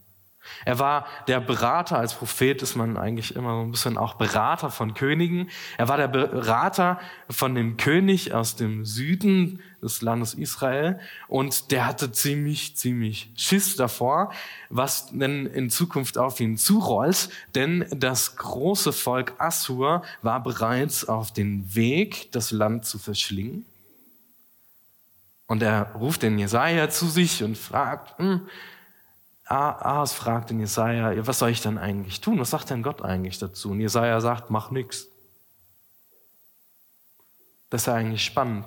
Er 0.65 0.79
war 0.79 1.07
der 1.29 1.41
Berater, 1.41 1.99
als 1.99 2.15
Prophet 2.15 2.63
ist 2.63 2.77
man 2.77 2.97
eigentlich 2.97 3.37
immer 3.37 3.55
so 3.55 3.61
ein 3.63 3.71
bisschen 3.71 3.97
auch 3.97 4.15
Berater 4.15 4.71
von 4.71 4.95
Königen. 4.95 5.49
Er 5.79 5.89
war 5.89 5.97
der 5.97 6.09
Berater 6.09 7.01
von 7.29 7.55
dem 7.55 7.77
König 7.77 8.35
aus 8.35 8.57
dem 8.57 8.85
Süden 8.85 9.61
des 9.83 10.03
Landes 10.03 10.35
Israel 10.35 11.01
und 11.29 11.71
der 11.71 11.87
hatte 11.87 12.13
ziemlich, 12.13 12.77
ziemlich 12.77 13.31
Schiss 13.37 13.77
davor, 13.77 14.33
was 14.69 15.09
denn 15.11 15.47
in 15.47 15.71
Zukunft 15.71 16.19
auf 16.19 16.41
ihn 16.41 16.59
zurollt, 16.59 17.31
denn 17.55 17.87
das 17.91 18.37
große 18.37 18.93
Volk 18.93 19.35
Assur 19.39 20.03
war 20.23 20.43
bereits 20.43 21.09
auf 21.09 21.33
den 21.33 21.75
Weg, 21.75 22.31
das 22.33 22.51
Land 22.51 22.85
zu 22.85 22.99
verschlingen. 22.99 23.65
Und 25.47 25.63
er 25.63 25.93
ruft 25.95 26.23
den 26.23 26.39
Jesaja 26.39 26.91
zu 26.91 27.07
sich 27.07 27.43
und 27.43 27.59
fragt, 27.59 28.17
hm, 28.19 28.43
Ahas 29.51 30.13
fragt 30.13 30.51
den 30.51 30.61
Jesaja, 30.61 31.27
was 31.27 31.41
soll 31.41 31.51
ich 31.51 31.61
denn 31.61 31.77
eigentlich 31.77 32.21
tun? 32.21 32.39
Was 32.39 32.51
sagt 32.51 32.71
denn 32.71 32.85
Gott 32.85 33.03
eigentlich 33.03 33.39
dazu? 33.39 33.73
Und 33.73 33.81
Jesaja 33.81 34.21
sagt, 34.21 34.51
mach 34.51 34.71
nichts. 34.71 35.09
Das 37.69 37.83
ist 37.83 37.87
ja 37.87 37.95
eigentlich 37.95 38.25
spannend. 38.25 38.65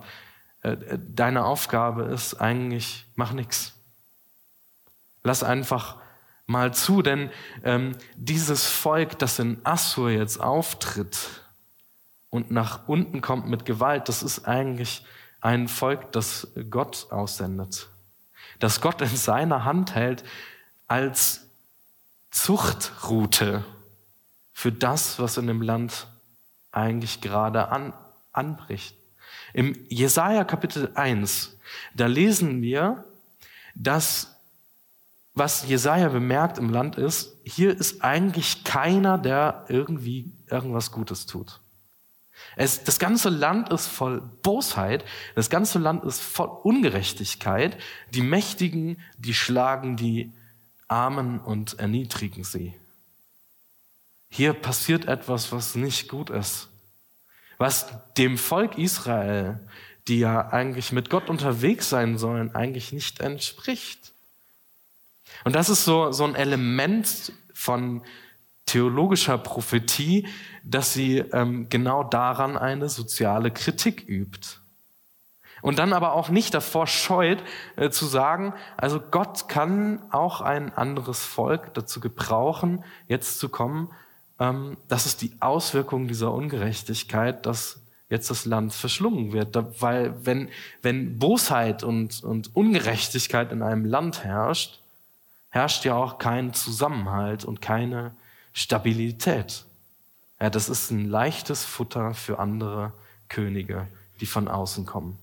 Äh, 0.62 0.72
äh, 0.72 1.00
deine 1.00 1.46
Aufgabe 1.46 2.04
ist 2.04 2.36
eigentlich, 2.36 3.06
mach 3.16 3.32
nichts. 3.32 3.74
Lass 5.24 5.42
einfach 5.42 5.98
mal 6.48 6.74
zu, 6.74 7.02
denn 7.02 7.30
ähm, 7.64 7.96
dieses 8.16 8.68
Volk, 8.68 9.18
das 9.20 9.40
in 9.40 9.62
Assur 9.64 10.10
jetzt 10.10 10.42
auftritt 10.42 11.44
und 12.30 12.52
nach 12.52 12.90
unten 12.90 13.22
kommt 13.22 13.48
mit 13.48 13.64
Gewalt, 13.64 14.10
das 14.10 14.22
ist 14.22 14.46
eigentlich 14.46 15.06
ein 15.40 15.70
Volk, 15.70 16.12
das 16.12 16.50
Gott 16.70 17.08
aussendet. 17.10 17.88
Das 18.60 18.82
Gott 18.82 19.02
in 19.02 19.16
seiner 19.16 19.64
Hand 19.64 19.96
hält, 19.96 20.26
als 20.94 21.48
Zuchtroute 22.30 23.66
für 24.52 24.72
das, 24.72 25.18
was 25.18 25.38
in 25.38 25.48
dem 25.48 25.64
Land 25.64 26.06
eigentlich 26.72 27.20
gerade 27.20 27.70
an, 27.70 27.94
anbricht. 28.32 28.96
Im 29.54 29.76
Jesaja 29.90 30.44
Kapitel 30.44 30.92
1, 30.94 31.58
da 31.96 32.06
lesen 32.06 32.62
wir, 32.62 33.06
dass 33.74 34.36
was 35.34 35.68
Jesaja 35.68 36.10
bemerkt 36.10 36.60
im 36.60 36.70
Land 36.70 36.96
ist, 36.96 37.38
hier 37.44 37.76
ist 37.76 38.04
eigentlich 38.04 38.64
keiner, 38.64 39.18
der 39.18 39.66
irgendwie 39.70 40.32
irgendwas 40.48 40.92
Gutes 40.92 41.26
tut. 41.26 41.60
Es, 42.56 42.84
das 42.84 43.00
ganze 43.00 43.30
Land 43.30 43.70
ist 43.70 43.88
voll 43.88 44.22
Bosheit, 44.44 45.04
das 45.34 45.50
ganze 45.50 45.80
Land 45.80 46.04
ist 46.04 46.22
voll 46.22 46.50
Ungerechtigkeit. 46.50 47.80
Die 48.12 48.22
Mächtigen, 48.22 49.02
die 49.18 49.34
schlagen 49.34 49.98
die 49.98 50.32
Armen 50.94 51.40
und 51.40 51.80
erniedrigen 51.80 52.44
sie. 52.44 52.76
Hier 54.30 54.54
passiert 54.54 55.06
etwas, 55.06 55.52
was 55.52 55.74
nicht 55.74 56.08
gut 56.08 56.30
ist, 56.30 56.70
was 57.58 57.88
dem 58.14 58.38
Volk 58.38 58.78
Israel, 58.78 59.60
die 60.08 60.20
ja 60.20 60.50
eigentlich 60.50 60.92
mit 60.92 61.10
Gott 61.10 61.30
unterwegs 61.30 61.90
sein 61.90 62.20
sollen, 62.20 62.54
eigentlich 62.54 62.94
nicht 62.94 63.22
entspricht. 63.22 64.12
Und 65.44 65.56
das 65.56 65.70
ist 65.70 65.84
so, 65.84 66.12
so 66.12 66.26
ein 66.26 66.36
Element 66.36 67.34
von 67.54 68.04
theologischer 68.68 69.40
Prophetie, 69.40 70.28
dass 70.64 70.94
sie 70.94 71.18
ähm, 71.18 71.70
genau 71.70 72.04
daran 72.04 72.56
eine 72.56 72.90
soziale 72.90 73.50
Kritik 73.50 74.08
übt. 74.08 74.60
Und 75.64 75.80
dann 75.80 75.94
aber 75.94 76.12
auch 76.12 76.28
nicht 76.28 76.54
davor 76.54 76.88
scheut 76.88 77.42
äh, 77.78 77.90
zu 77.90 78.06
sagen, 78.06 78.54
also 78.76 79.00
Gott 79.00 79.48
kann 79.48 80.02
auch 80.12 80.42
ein 80.42 80.74
anderes 80.76 81.24
Volk 81.24 81.74
dazu 81.74 82.02
gebrauchen, 82.02 82.84
jetzt 83.08 83.40
zu 83.40 83.48
kommen. 83.48 83.90
Ähm, 84.40 84.76
das 84.90 85.06
ist 85.06 85.22
die 85.22 85.32
Auswirkung 85.40 86.10
dieser 86.10 86.34
Ungerechtigkeit, 86.34 87.46
dass 87.46 87.80
jetzt 88.10 88.30
das 88.30 88.44
Land 88.44 88.74
verschlungen 88.74 89.32
wird. 89.32 89.56
Da, 89.56 89.66
weil 89.80 90.14
wenn, 90.26 90.50
wenn 90.82 91.18
Bosheit 91.18 91.82
und, 91.82 92.22
und 92.26 92.54
Ungerechtigkeit 92.54 93.54
in 93.54 93.62
einem 93.62 93.86
Land 93.86 94.26
herrscht, 94.26 94.82
herrscht 95.50 95.86
ja 95.86 95.96
auch 95.96 96.18
kein 96.18 96.54
Zusammenhalt 96.54 97.46
und 97.46 97.62
keine 97.62 98.14
Stabilität. 98.52 99.64
Ja, 100.42 100.50
das 100.50 100.68
ist 100.68 100.92
ein 100.92 101.10
leichtes 101.10 101.64
Futter 101.64 102.14
für 102.14 102.40
andere 102.40 102.92
Könige, 103.30 103.88
die 104.20 104.26
von 104.26 104.50
außen 104.50 104.86
kommen. 104.86 105.23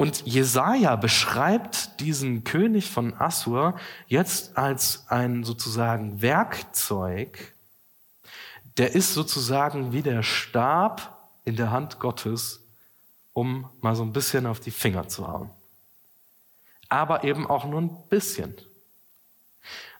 Und 0.00 0.24
Jesaja 0.24 0.96
beschreibt 0.96 2.00
diesen 2.00 2.42
König 2.42 2.90
von 2.90 3.12
Assur 3.20 3.78
jetzt 4.06 4.56
als 4.56 5.04
ein 5.08 5.44
sozusagen 5.44 6.22
Werkzeug, 6.22 7.52
der 8.78 8.94
ist 8.94 9.12
sozusagen 9.12 9.92
wie 9.92 10.00
der 10.00 10.22
Stab 10.22 11.28
in 11.44 11.54
der 11.54 11.70
Hand 11.70 11.98
Gottes, 11.98 12.64
um 13.34 13.68
mal 13.82 13.94
so 13.94 14.02
ein 14.02 14.14
bisschen 14.14 14.46
auf 14.46 14.58
die 14.58 14.70
Finger 14.70 15.06
zu 15.08 15.28
hauen. 15.28 15.50
Aber 16.88 17.22
eben 17.24 17.46
auch 17.46 17.66
nur 17.66 17.82
ein 17.82 17.94
bisschen. 18.08 18.54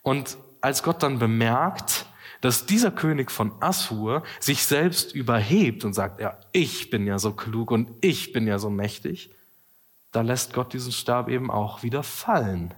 Und 0.01 0.39
als 0.63 0.83
Gott 0.83 1.03
dann 1.03 1.19
bemerkt, 1.19 2.07
dass 2.41 2.65
dieser 2.65 2.91
König 2.91 3.31
von 3.31 3.53
Assur 3.61 4.23
sich 4.41 4.65
selbst 4.65 5.15
überhebt 5.15 5.85
und 5.85 5.93
sagt, 5.93 6.23
ja, 6.23 6.39
ich 6.53 6.89
bin 6.89 7.07
ja 7.07 7.19
so 7.19 7.33
klug 7.33 7.71
und 7.71 7.91
ich 8.01 8.33
bin 8.33 8.47
ja 8.47 8.59
so 8.59 8.71
mächtig, 8.71 9.31
da 10.13 10.23
lässt 10.23 10.53
Gott 10.53 10.73
diesen 10.73 10.93
Stab 10.93 11.29
eben 11.29 11.51
auch 11.51 11.83
wieder 11.83 12.03
fallen 12.03 12.75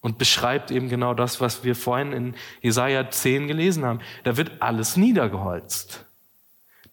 und 0.00 0.18
beschreibt 0.18 0.70
eben 0.70 0.88
genau 0.88 1.14
das, 1.14 1.40
was 1.40 1.64
wir 1.64 1.74
vorhin 1.74 2.12
in 2.12 2.34
Jesaja 2.60 3.08
10 3.08 3.48
gelesen 3.48 3.84
haben. 3.84 4.00
Da 4.24 4.36
wird 4.36 4.60
alles 4.60 4.96
niedergeholzt. 4.96 6.04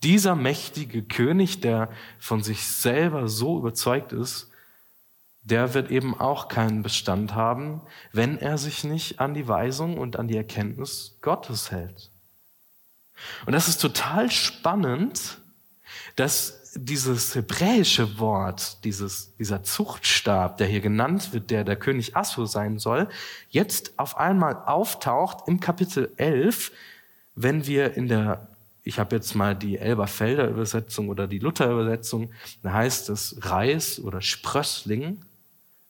Dieser 0.03 0.35
mächtige 0.35 1.03
König, 1.03 1.59
der 1.59 1.89
von 2.19 2.41
sich 2.41 2.65
selber 2.65 3.27
so 3.27 3.57
überzeugt 3.57 4.13
ist, 4.13 4.49
der 5.41 5.73
wird 5.73 5.89
eben 5.89 6.17
auch 6.19 6.47
keinen 6.47 6.83
Bestand 6.83 7.33
haben, 7.33 7.81
wenn 8.13 8.37
er 8.37 8.57
sich 8.57 8.83
nicht 8.83 9.19
an 9.19 9.33
die 9.33 9.47
Weisung 9.47 9.97
und 9.97 10.17
an 10.17 10.27
die 10.27 10.37
Erkenntnis 10.37 11.17
Gottes 11.21 11.71
hält. 11.71 12.11
Und 13.45 13.53
das 13.53 13.67
ist 13.67 13.81
total 13.81 14.29
spannend, 14.31 15.39
dass 16.15 16.58
dieses 16.85 17.35
hebräische 17.35 18.19
Wort, 18.19 18.83
dieses, 18.83 19.35
dieser 19.35 19.63
Zuchtstab, 19.63 20.57
der 20.57 20.67
hier 20.67 20.81
genannt 20.81 21.33
wird, 21.33 21.51
der 21.51 21.63
der 21.63 21.75
König 21.75 22.15
Assur 22.15 22.47
sein 22.47 22.79
soll, 22.79 23.07
jetzt 23.49 23.97
auf 23.97 24.17
einmal 24.17 24.55
auftaucht 24.65 25.47
im 25.47 25.59
Kapitel 25.59 26.11
11, 26.17 26.71
wenn 27.35 27.67
wir 27.67 27.95
in 27.95 28.07
der, 28.07 28.47
ich 28.83 28.99
habe 28.99 29.15
jetzt 29.15 29.35
mal 29.35 29.55
die 29.55 29.77
Elberfelder 29.77 30.47
Übersetzung 30.47 31.09
oder 31.09 31.27
die 31.27 31.39
Luther 31.39 31.69
Übersetzung, 31.69 32.31
da 32.63 32.73
heißt 32.73 33.09
es 33.09 33.37
Reis 33.41 33.99
oder 33.99 34.21
Sprössling. 34.21 35.21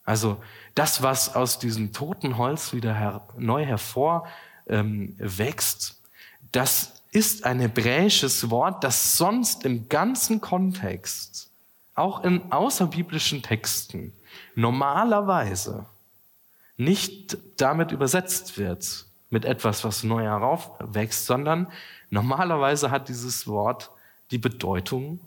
Also 0.03 0.41
das, 0.75 1.03
was 1.03 1.35
aus 1.35 1.59
diesem 1.59 1.93
toten 1.93 2.37
Holz 2.37 2.73
wieder 2.73 2.95
her, 2.95 3.27
neu 3.37 3.65
hervor 3.65 4.27
ähm, 4.67 5.15
wächst, 5.17 6.01
das 6.51 6.98
ist 7.11 7.45
ein 7.45 7.59
hebräisches 7.59 8.49
Wort, 8.49 8.83
das 8.83 9.17
sonst 9.17 9.65
im 9.65 9.89
ganzen 9.89 10.41
Kontext, 10.41 11.49
auch 11.95 12.23
in 12.23 12.51
außerbiblischen 12.51 13.41
Texten, 13.41 14.13
normalerweise 14.55 15.85
nicht 16.77 17.37
damit 17.57 17.91
übersetzt 17.91 18.57
wird 18.57 19.05
mit 19.29 19.45
etwas, 19.45 19.83
was 19.83 20.03
neu 20.03 20.23
heraufwächst, 20.23 21.25
sondern 21.25 21.71
normalerweise 22.09 22.89
hat 22.89 23.09
dieses 23.09 23.47
Wort 23.47 23.91
die 24.31 24.37
Bedeutung 24.37 25.19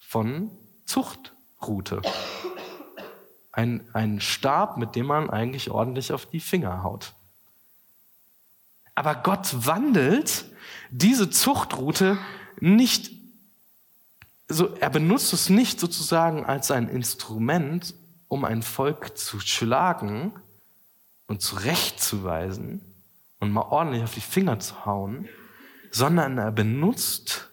von 0.00 0.50
Zuchtroute. 0.86 2.02
Ein, 3.52 3.86
ein 3.92 4.20
Stab, 4.20 4.76
mit 4.76 4.96
dem 4.96 5.06
man 5.06 5.30
eigentlich 5.30 5.70
ordentlich 5.70 6.12
auf 6.12 6.26
die 6.26 6.40
Finger 6.40 6.82
haut. 6.82 7.12
Aber 8.94 9.14
Gott 9.14 9.66
wandelt 9.66 10.46
diese 10.92 11.30
Zuchtroute 11.30 12.18
nicht, 12.60 13.12
so, 14.46 14.74
er 14.76 14.90
benutzt 14.90 15.32
es 15.32 15.48
nicht 15.48 15.80
sozusagen 15.80 16.44
als 16.44 16.70
ein 16.70 16.88
Instrument, 16.88 17.94
um 18.28 18.44
ein 18.44 18.62
Volk 18.62 19.16
zu 19.16 19.40
schlagen 19.40 20.34
und 21.26 21.40
zurechtzuweisen 21.40 22.82
und 23.40 23.52
mal 23.52 23.62
ordentlich 23.62 24.04
auf 24.04 24.14
die 24.14 24.20
Finger 24.20 24.60
zu 24.60 24.84
hauen, 24.84 25.28
sondern 25.90 26.36
er 26.36 26.52
benutzt 26.52 27.48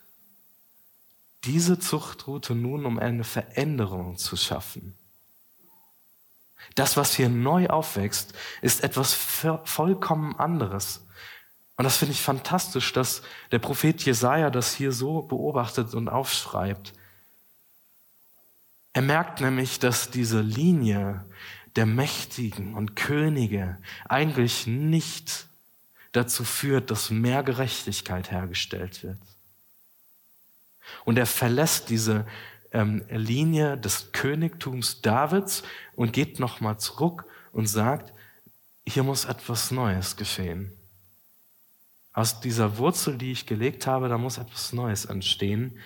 diese 1.45 1.79
Zuchtroute 1.79 2.55
nun, 2.55 2.85
um 2.85 2.99
eine 2.99 3.23
Veränderung 3.23 4.17
zu 4.17 4.35
schaffen. 4.35 4.95
Das, 6.75 6.97
was 6.97 7.15
hier 7.15 7.29
neu 7.29 7.67
aufwächst, 7.67 8.33
ist 8.61 8.83
etwas 8.83 9.13
vollkommen 9.13 10.35
anderes. 10.35 11.05
Und 11.79 11.85
das 11.85 11.95
finde 11.95 12.11
ich 12.11 12.21
fantastisch, 12.21 12.91
dass 12.91 13.21
der 13.53 13.59
Prophet 13.59 14.03
Jesaja 14.03 14.49
das 14.49 14.75
hier 14.75 14.91
so 14.91 15.21
beobachtet 15.21 15.93
und 15.93 16.09
aufschreibt. 16.09 16.91
Er 18.91 19.01
merkt 19.01 19.39
nämlich, 19.39 19.79
dass 19.79 20.11
diese 20.11 20.41
Linie 20.41 21.23
der 21.77 21.85
Mächtigen 21.85 22.73
und 22.73 22.97
Könige 22.97 23.77
eigentlich 24.09 24.67
nicht 24.67 25.45
dazu 26.11 26.43
führt, 26.43 26.91
dass 26.91 27.11
mehr 27.11 27.43
Gerechtigkeit 27.43 28.29
hergestellt 28.29 29.01
wird. 29.01 29.21
Und 31.05 31.17
er 31.17 31.27
verlässt 31.27 31.89
diese 31.89 32.27
ähm, 32.73 33.05
Linie 33.09 33.77
des 33.77 34.11
Königtums 34.11 34.99
Davids 35.01 35.63
und 35.95 36.11
geht 36.11 36.41
nochmal 36.41 36.77
zurück 36.77 37.23
und 37.53 37.67
sagt, 37.67 38.11
hier 38.85 39.03
muss 39.03 39.23
etwas 39.23 39.71
Neues 39.71 40.17
geschehen. 40.17 40.73
Aus 42.13 42.39
dieser 42.39 42.77
Wurzel, 42.77 43.17
die 43.17 43.31
ich 43.31 43.45
gelegt 43.45 43.87
habe, 43.87 44.09
da 44.09 44.17
muss 44.17 44.37
etwas 44.37 44.73
Neues 44.73 45.05
entstehen. 45.05 45.77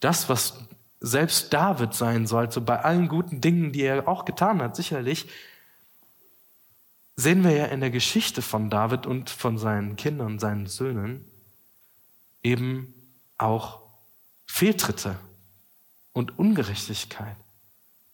Das, 0.00 0.28
was 0.28 0.64
selbst 1.00 1.52
David 1.52 1.94
sein 1.94 2.26
sollte, 2.26 2.60
bei 2.60 2.80
allen 2.80 3.08
guten 3.08 3.40
Dingen, 3.40 3.72
die 3.72 3.82
er 3.82 4.08
auch 4.08 4.24
getan 4.24 4.60
hat, 4.62 4.76
sicherlich, 4.76 5.28
sehen 7.16 7.44
wir 7.44 7.52
ja 7.52 7.66
in 7.66 7.80
der 7.80 7.90
Geschichte 7.90 8.42
von 8.42 8.70
David 8.70 9.06
und 9.06 9.30
von 9.30 9.58
seinen 9.58 9.96
Kindern, 9.96 10.38
seinen 10.38 10.66
Söhnen, 10.66 11.24
eben 12.42 12.94
auch 13.38 13.80
Fehltritte 14.46 15.18
und 16.12 16.38
Ungerechtigkeit. 16.38 17.36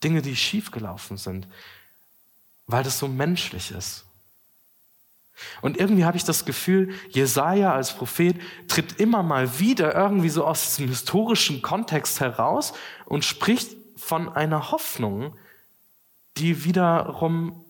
Dinge, 0.02 0.22
die 0.22 0.36
schiefgelaufen 0.36 1.16
sind, 1.16 1.46
weil 2.66 2.82
das 2.82 2.98
so 2.98 3.08
menschlich 3.08 3.70
ist. 3.70 4.04
Und 5.60 5.78
irgendwie 5.78 6.04
habe 6.04 6.16
ich 6.16 6.24
das 6.24 6.44
Gefühl, 6.44 6.94
Jesaja 7.10 7.72
als 7.72 7.94
Prophet 7.94 8.36
tritt 8.68 9.00
immer 9.00 9.22
mal 9.22 9.58
wieder 9.58 9.94
irgendwie 9.94 10.28
so 10.28 10.44
aus 10.44 10.76
diesem 10.76 10.88
historischen 10.88 11.62
Kontext 11.62 12.20
heraus 12.20 12.74
und 13.06 13.24
spricht 13.24 13.76
von 13.96 14.28
einer 14.28 14.70
Hoffnung, 14.70 15.36
die 16.36 16.64
wiederum 16.64 17.64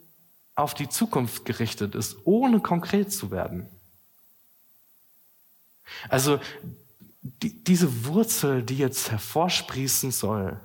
auf 0.54 0.74
die 0.74 0.88
Zukunft 0.88 1.44
gerichtet 1.44 1.94
ist, 1.94 2.16
ohne 2.24 2.60
konkret 2.60 3.12
zu 3.12 3.30
werden. 3.30 3.68
Also 6.08 6.40
die, 7.22 7.62
diese 7.64 8.04
Wurzel, 8.06 8.62
die 8.62 8.78
jetzt 8.78 9.10
hervorsprießen 9.10 10.10
soll, 10.10 10.60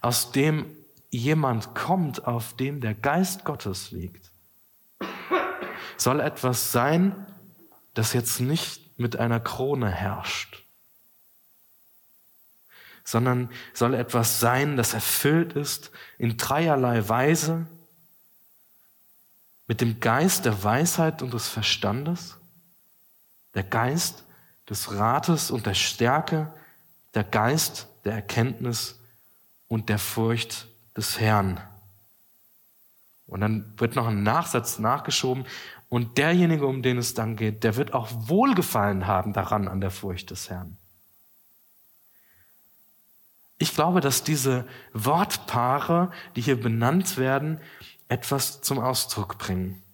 aus 0.00 0.32
dem 0.32 0.66
jemand 1.10 1.74
kommt, 1.74 2.26
auf 2.26 2.54
dem 2.54 2.80
der 2.80 2.94
Geist 2.94 3.44
Gottes 3.44 3.90
liegt, 3.90 4.30
soll 5.96 6.20
etwas 6.20 6.72
sein, 6.72 7.26
das 7.94 8.12
jetzt 8.12 8.40
nicht 8.40 8.98
mit 8.98 9.16
einer 9.16 9.40
Krone 9.40 9.90
herrscht, 9.90 10.62
sondern 13.04 13.50
soll 13.72 13.94
etwas 13.94 14.40
sein, 14.40 14.76
das 14.76 14.94
erfüllt 14.94 15.52
ist 15.52 15.90
in 16.18 16.36
dreierlei 16.36 17.08
Weise 17.08 17.66
mit 19.66 19.80
dem 19.80 20.00
Geist 20.00 20.44
der 20.44 20.62
Weisheit 20.62 21.22
und 21.22 21.32
des 21.32 21.48
Verstandes, 21.48 22.36
der 23.54 23.64
Geist 23.64 24.24
des 24.68 24.92
Rates 24.92 25.50
und 25.50 25.66
der 25.66 25.74
Stärke, 25.74 26.52
der 27.14 27.24
Geist 27.24 27.88
der 28.04 28.14
Erkenntnis 28.14 28.98
und 29.68 29.88
der 29.88 29.98
Furcht 29.98 30.68
des 30.96 31.20
Herrn. 31.20 31.60
Und 33.26 33.40
dann 33.40 33.72
wird 33.78 33.96
noch 33.96 34.06
ein 34.06 34.22
Nachsatz 34.22 34.78
nachgeschoben. 34.78 35.46
Und 35.94 36.18
derjenige, 36.18 36.66
um 36.66 36.82
den 36.82 36.98
es 36.98 37.14
dann 37.14 37.36
geht, 37.36 37.62
der 37.62 37.76
wird 37.76 37.94
auch 37.94 38.08
Wohlgefallen 38.12 39.06
haben 39.06 39.32
daran 39.32 39.68
an 39.68 39.80
der 39.80 39.92
Furcht 39.92 40.28
des 40.32 40.50
Herrn. 40.50 40.76
Ich 43.58 43.76
glaube, 43.76 44.00
dass 44.00 44.24
diese 44.24 44.66
Wortpaare, 44.92 46.10
die 46.34 46.40
hier 46.40 46.60
benannt 46.60 47.16
werden, 47.16 47.60
etwas 48.08 48.60
zum 48.60 48.80
Ausdruck 48.80 49.38
bringen. 49.38 49.84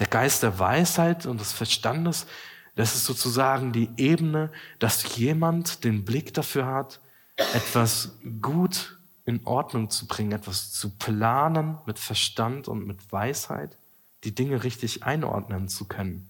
Der 0.00 0.08
Geist 0.08 0.42
der 0.42 0.58
Weisheit 0.58 1.24
und 1.24 1.38
des 1.38 1.52
Verstandes, 1.52 2.26
das 2.74 2.96
ist 2.96 3.04
sozusagen 3.04 3.72
die 3.72 3.90
Ebene, 3.96 4.50
dass 4.80 5.16
jemand 5.16 5.84
den 5.84 6.04
Blick 6.04 6.34
dafür 6.34 6.66
hat, 6.66 6.98
etwas 7.36 8.18
gut 8.42 8.98
in 9.24 9.46
Ordnung 9.46 9.88
zu 9.88 10.08
bringen, 10.08 10.32
etwas 10.32 10.72
zu 10.72 10.90
planen 10.96 11.78
mit 11.86 12.00
Verstand 12.00 12.66
und 12.66 12.88
mit 12.88 13.12
Weisheit, 13.12 13.78
die 14.24 14.34
Dinge 14.34 14.64
richtig 14.64 15.04
einordnen 15.04 15.68
zu 15.68 15.86
können. 15.86 16.28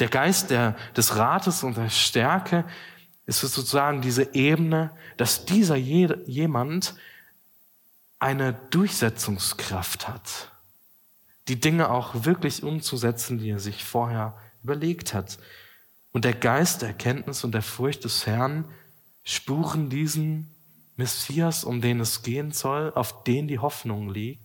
Der 0.00 0.08
Geist 0.08 0.50
der, 0.50 0.76
des 0.96 1.16
Rates 1.16 1.62
und 1.62 1.76
der 1.76 1.90
Stärke 1.90 2.64
ist 3.26 3.40
sozusagen 3.40 4.00
diese 4.00 4.34
Ebene, 4.34 4.90
dass 5.16 5.44
dieser 5.44 5.76
jemand 5.76 6.94
eine 8.18 8.52
Durchsetzungskraft 8.70 10.08
hat, 10.08 10.50
die 11.48 11.60
Dinge 11.60 11.90
auch 11.90 12.24
wirklich 12.24 12.62
umzusetzen, 12.62 13.38
die 13.38 13.50
er 13.50 13.58
sich 13.58 13.84
vorher 13.84 14.36
überlegt 14.62 15.14
hat. 15.14 15.38
Und 16.12 16.24
der 16.24 16.34
Geist 16.34 16.82
der 16.82 16.90
Erkenntnis 16.90 17.42
und 17.44 17.52
der 17.52 17.62
Furcht 17.62 18.04
des 18.04 18.26
Herrn 18.26 18.64
spuren 19.24 19.88
diesen 19.88 20.54
Messias, 20.96 21.64
um 21.64 21.80
den 21.80 22.00
es 22.00 22.22
gehen 22.22 22.52
soll, 22.52 22.92
auf 22.94 23.24
den 23.24 23.48
die 23.48 23.58
Hoffnung 23.58 24.10
liegt, 24.10 24.42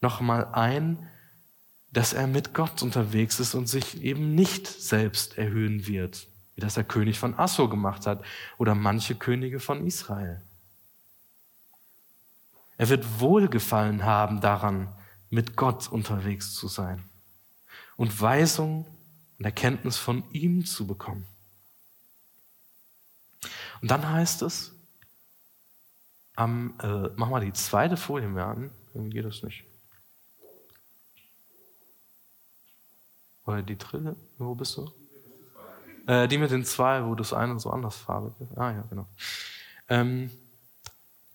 nochmal 0.00 0.46
ein, 0.52 1.08
dass 1.90 2.12
er 2.12 2.26
mit 2.26 2.54
Gott 2.54 2.82
unterwegs 2.82 3.40
ist 3.40 3.54
und 3.54 3.66
sich 3.66 4.02
eben 4.02 4.34
nicht 4.34 4.66
selbst 4.66 5.38
erhöhen 5.38 5.86
wird, 5.86 6.28
wie 6.54 6.60
das 6.60 6.74
der 6.74 6.84
König 6.84 7.18
von 7.18 7.38
Assur 7.38 7.70
gemacht 7.70 8.06
hat 8.06 8.24
oder 8.58 8.74
manche 8.74 9.14
Könige 9.14 9.60
von 9.60 9.86
Israel. 9.86 10.42
Er 12.76 12.88
wird 12.88 13.20
Wohlgefallen 13.20 14.04
haben 14.04 14.40
daran, 14.40 14.88
mit 15.30 15.56
Gott 15.56 15.88
unterwegs 15.88 16.54
zu 16.54 16.68
sein 16.68 17.04
und 17.96 18.20
Weisung 18.20 18.86
und 19.38 19.44
Erkenntnis 19.44 19.96
von 19.96 20.24
ihm 20.32 20.64
zu 20.64 20.86
bekommen. 20.86 21.26
Und 23.80 23.90
dann 23.90 24.08
heißt 24.08 24.42
es, 24.42 24.72
am, 26.34 26.74
äh, 26.80 27.10
mach 27.16 27.28
mal 27.28 27.44
die 27.44 27.52
zweite 27.52 27.96
Folie 27.96 28.28
mehr 28.28 28.46
an, 28.46 28.70
irgendwie 28.94 29.16
geht 29.16 29.24
das 29.24 29.42
nicht. 29.42 29.64
Oder 33.48 33.62
die 33.62 33.78
dritte, 33.78 34.14
wo 34.36 34.54
bist 34.54 34.76
du? 34.76 34.92
Äh, 36.06 36.28
die 36.28 36.36
mit 36.36 36.50
den 36.50 36.66
zwei, 36.66 37.06
wo 37.06 37.14
das 37.14 37.32
eine 37.32 37.58
so 37.58 37.70
anders 37.70 37.96
farbig 37.96 38.34
ist. 38.40 38.58
Ah 38.58 38.72
ja, 38.72 38.84
genau. 38.90 39.06
ähm, 39.88 40.30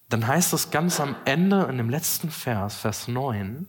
dann 0.10 0.28
heißt 0.28 0.54
es 0.54 0.70
ganz 0.70 1.00
am 1.00 1.16
Ende 1.26 1.64
in 1.64 1.78
dem 1.78 1.90
letzten 1.90 2.30
Vers, 2.30 2.76
Vers 2.76 3.08
9, 3.08 3.66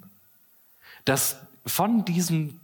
dass 1.07 1.39
von 1.65 2.05
diesem, 2.05 2.61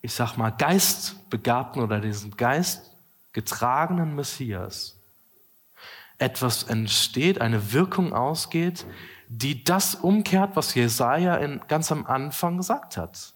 ich 0.00 0.12
sag 0.12 0.36
mal, 0.36 0.50
geistbegabten 0.50 1.82
oder 1.82 2.00
diesem 2.00 2.36
geistgetragenen 2.36 4.16
Messias 4.16 4.96
etwas 6.18 6.64
entsteht, 6.64 7.40
eine 7.40 7.72
Wirkung 7.72 8.12
ausgeht, 8.12 8.86
die 9.28 9.62
das 9.62 9.94
umkehrt, 9.94 10.56
was 10.56 10.74
Jesaja 10.74 11.36
in, 11.36 11.60
ganz 11.68 11.92
am 11.92 12.06
Anfang 12.06 12.56
gesagt 12.56 12.96
hat. 12.96 13.31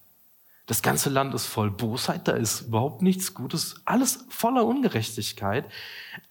Das 0.67 0.81
ganze 0.81 1.09
Land 1.09 1.33
ist 1.33 1.45
voll 1.45 1.71
Bosheit, 1.71 2.27
da 2.27 2.33
ist 2.33 2.59
überhaupt 2.61 3.01
nichts 3.01 3.33
Gutes, 3.33 3.81
alles 3.85 4.25
voller 4.29 4.65
Ungerechtigkeit. 4.65 5.65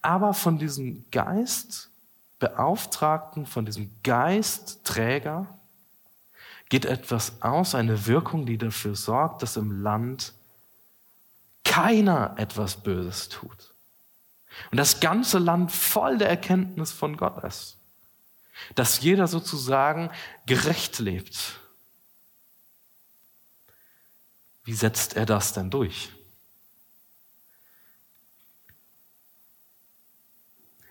Aber 0.03 0.35
von 0.35 0.59
diesem 0.59 1.07
Geistbeauftragten, 1.11 3.47
von 3.47 3.65
diesem 3.65 3.91
Geistträger 4.03 5.47
geht 6.69 6.85
etwas 6.85 7.41
aus, 7.41 7.75
eine 7.75 8.05
Wirkung, 8.07 8.45
die 8.45 8.59
dafür 8.59 8.95
sorgt, 8.95 9.43
dass 9.43 9.57
im 9.57 9.83
Land 9.83 10.35
keiner 11.65 12.35
etwas 12.37 12.83
Böses 12.83 13.31
tut. 13.31 13.73
Und 14.71 14.77
das 14.77 15.01
ganze 15.01 15.39
Land 15.39 15.73
voll 15.73 16.19
der 16.19 16.29
Erkenntnis 16.29 16.93
von 16.93 17.17
Gott 17.17 17.43
ist. 17.43 17.79
Dass 18.75 19.01
jeder 19.01 19.29
sozusagen 19.29 20.11
gerecht 20.47 20.99
lebt. 20.99 21.59
Wie 24.67 24.75
setzt 24.75 25.17
er 25.17 25.27
das 25.27 25.53
denn 25.53 25.71
durch? 25.71 26.11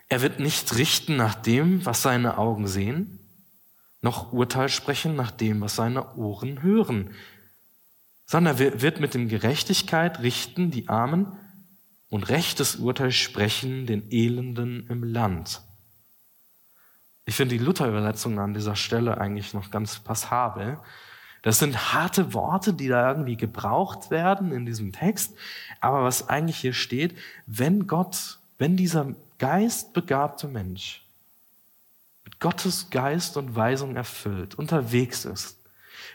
Er 0.08 0.22
wird 0.22 0.40
nicht 0.40 0.74
richten 0.76 1.16
nach 1.16 1.34
dem, 1.34 1.84
was 1.84 2.00
seine 2.00 2.38
Augen 2.38 2.68
sehen, 2.68 3.18
noch 4.00 4.32
Urteil 4.32 4.70
sprechen 4.70 5.14
nach 5.14 5.30
dem, 5.30 5.60
was 5.60 5.76
seine 5.76 6.16
Ohren 6.16 6.62
hören, 6.62 7.14
sondern 8.24 8.56
er 8.56 8.80
wird 8.80 8.98
mit 8.98 9.12
dem 9.12 9.28
Gerechtigkeit 9.28 10.20
richten 10.20 10.70
die 10.70 10.88
Armen 10.88 11.38
und 12.08 12.28
rechtes 12.30 12.76
Urteil 12.76 13.12
sprechen 13.12 13.84
den 13.84 14.10
Elenden 14.10 14.86
im 14.88 15.04
Land. 15.04 15.60
Ich 17.26 17.34
finde 17.34 17.58
die 17.58 17.64
Luther-Übersetzung 17.64 18.38
an 18.38 18.54
dieser 18.54 18.76
Stelle 18.76 19.18
eigentlich 19.18 19.52
noch 19.52 19.70
ganz 19.70 19.98
passabel. 19.98 20.78
Das 21.42 21.58
sind 21.58 21.92
harte 21.92 22.34
Worte, 22.34 22.72
die 22.72 22.88
da 22.88 23.08
irgendwie 23.08 23.36
gebraucht 23.36 24.10
werden 24.10 24.52
in 24.52 24.66
diesem 24.66 24.92
Text. 24.92 25.34
Aber 25.80 26.02
was 26.02 26.28
eigentlich 26.28 26.56
hier 26.56 26.72
steht, 26.72 27.16
wenn 27.46 27.86
Gott, 27.86 28.38
wenn 28.58 28.76
dieser 28.76 29.14
geistbegabte 29.38 30.48
Mensch 30.48 31.02
mit 32.24 32.40
Gottes 32.40 32.90
Geist 32.90 33.36
und 33.36 33.54
Weisung 33.54 33.96
erfüllt 33.96 34.56
unterwegs 34.56 35.24
ist, 35.24 35.58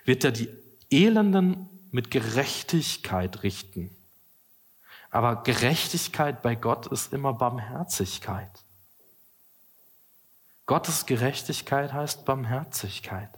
wird 0.03 0.23
er 0.23 0.31
die 0.31 0.49
Elenden 0.89 1.69
mit 1.91 2.11
Gerechtigkeit 2.11 3.43
richten. 3.43 3.95
Aber 5.09 5.43
Gerechtigkeit 5.43 6.41
bei 6.41 6.55
Gott 6.55 6.87
ist 6.87 7.13
immer 7.13 7.33
Barmherzigkeit. 7.33 8.51
Gottes 10.65 11.05
Gerechtigkeit 11.05 11.91
heißt 11.91 12.23
Barmherzigkeit. 12.23 13.29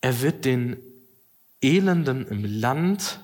Er 0.00 0.20
wird 0.20 0.44
den 0.44 0.76
Elenden 1.60 2.26
im 2.26 2.44
Land 2.44 3.20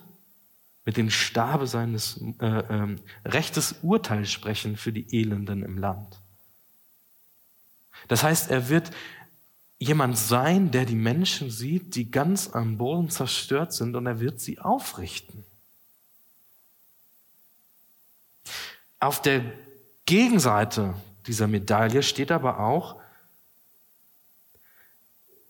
mit 0.85 0.97
dem 0.97 1.11
Stabe 1.11 1.67
seines 1.67 2.21
äh, 2.41 2.47
äh, 2.47 2.97
rechtes 3.25 3.77
Urteil 3.83 4.27
sprechen 4.27 4.77
für 4.77 4.93
die 4.93 5.19
Elenden 5.19 5.63
im 5.63 5.79
Land. 5.79 6.21
Das 8.09 8.23
heißt, 8.23 8.51
er 8.51 8.69
wird 8.69 8.91
jemand 9.79 10.19
sein, 10.19 10.71
der 10.71 10.85
die 10.85 10.95
Menschen 10.95 11.51
sieht, 11.51 11.95
die 11.95 12.11
ganz 12.11 12.51
am 12.53 12.77
Boden 12.77 13.09
zerstört 13.09 13.73
sind 13.73 13.97
und 13.97 14.07
er 14.07 14.21
wird 14.21 14.41
sie 14.41 14.59
aufrichten. 14.59 15.45
Auf 18.99 19.23
der 19.23 19.43
Gegenseite 20.07 20.95
dieser 21.27 21.47
Medaille 21.47 22.03
steht 22.03 22.31
aber 22.31 22.61
auch, 22.61 23.01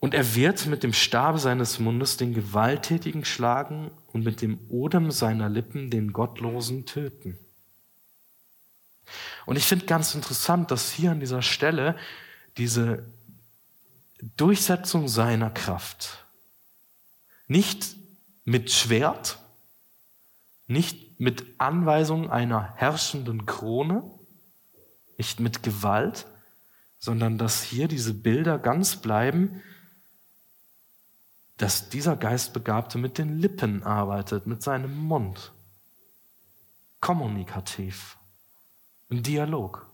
und 0.05 0.13
er 0.13 0.35
wird 0.35 0.67
mit 0.67 0.83
dem 0.83 0.93
Stabe 0.93 1.39
seines 1.39 1.79
Mundes 1.79 2.15
den 2.15 2.35
Gewalttätigen 2.35 3.25
schlagen 3.25 3.89
und 4.13 4.23
mit 4.23 4.39
dem 4.43 4.59
Odem 4.69 5.09
seiner 5.09 5.49
Lippen 5.49 5.89
den 5.89 6.13
Gottlosen 6.13 6.85
töten. 6.85 7.39
Und 9.47 9.55
ich 9.55 9.65
finde 9.65 9.87
ganz 9.87 10.13
interessant, 10.13 10.69
dass 10.69 10.91
hier 10.91 11.09
an 11.09 11.21
dieser 11.21 11.41
Stelle 11.41 11.95
diese 12.55 13.03
Durchsetzung 14.37 15.07
seiner 15.07 15.49
Kraft. 15.49 16.23
Nicht 17.47 17.95
mit 18.43 18.69
Schwert, 18.69 19.39
nicht 20.67 21.19
mit 21.19 21.45
Anweisung 21.57 22.29
einer 22.29 22.75
herrschenden 22.75 23.47
Krone, 23.47 24.03
nicht 25.17 25.39
mit 25.39 25.63
Gewalt, 25.63 26.27
sondern 26.99 27.39
dass 27.39 27.63
hier 27.63 27.87
diese 27.87 28.13
Bilder 28.13 28.59
ganz 28.59 28.97
bleiben, 28.97 29.63
dass 31.57 31.89
dieser 31.89 32.17
Geistbegabte 32.17 32.97
mit 32.97 33.17
den 33.17 33.39
Lippen 33.39 33.83
arbeitet, 33.83 34.45
mit 34.45 34.61
seinem 34.61 34.97
Mund. 34.97 35.53
Kommunikativ. 36.99 38.17
Im 39.09 39.23
Dialog. 39.23 39.87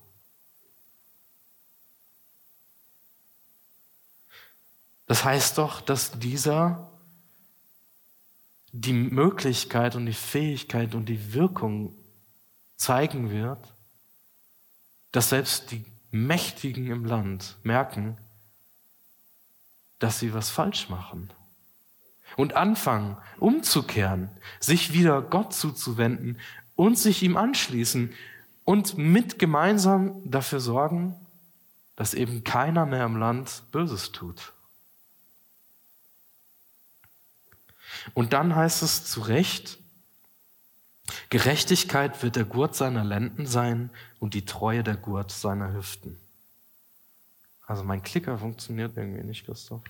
Das 5.06 5.24
heißt 5.26 5.58
doch, 5.58 5.82
dass 5.82 6.12
dieser 6.18 6.90
die 8.72 8.94
Möglichkeit 8.94 9.98
und 9.98 10.06
die 10.06 10.14
Fähigkeit 10.14 10.96
und 10.96 11.08
die 11.08 11.34
Wirkung 11.34 11.94
zeigen 12.78 13.30
wird, 13.30 13.76
dass 15.12 15.30
selbst 15.30 15.72
die 15.72 15.84
Mächtigen 16.12 16.88
im 16.88 17.04
Land 17.04 17.58
merken, 17.64 18.18
dass 20.00 20.20
sie 20.20 20.34
was 20.34 20.50
falsch 20.50 20.88
machen 20.88 21.30
und 22.38 22.56
anfangen, 22.56 23.18
umzukehren, 23.40 24.30
sich 24.60 24.94
wieder 24.94 25.22
Gott 25.22 25.54
zuzuwenden 25.54 26.38
und 26.76 26.98
sich 26.98 27.24
ihm 27.24 27.38
anschließen 27.38 28.14
und 28.64 28.98
mit 28.98 29.40
gemeinsam 29.40 30.22
dafür 30.30 30.60
sorgen, 30.60 31.16
dass 31.96 32.14
eben 32.14 32.44
keiner 32.44 32.86
mehr 32.86 33.06
im 33.06 33.18
Land 33.18 33.64
Böses 33.72 34.12
tut. 34.12 34.54
Und 38.14 38.34
dann 38.34 38.56
heißt 38.56 38.82
es 38.84 39.06
zu 39.06 39.22
Recht, 39.22 39.78
Gerechtigkeit 41.30 42.24
wird 42.24 42.36
der 42.36 42.46
Gurt 42.46 42.76
seiner 42.76 43.04
Lenden 43.04 43.46
sein 43.46 43.90
und 44.20 44.34
die 44.34 44.46
Treue 44.46 44.84
der 44.84 44.96
Gurt 44.96 45.32
seiner 45.32 45.74
Hüften. 45.74 46.18
Also 47.66 47.84
mein 47.84 48.02
Klicker 48.04 48.38
funktioniert 48.38 48.98
irgendwie 48.98 49.24
nicht, 49.24 49.46
Christoph. 49.46 49.82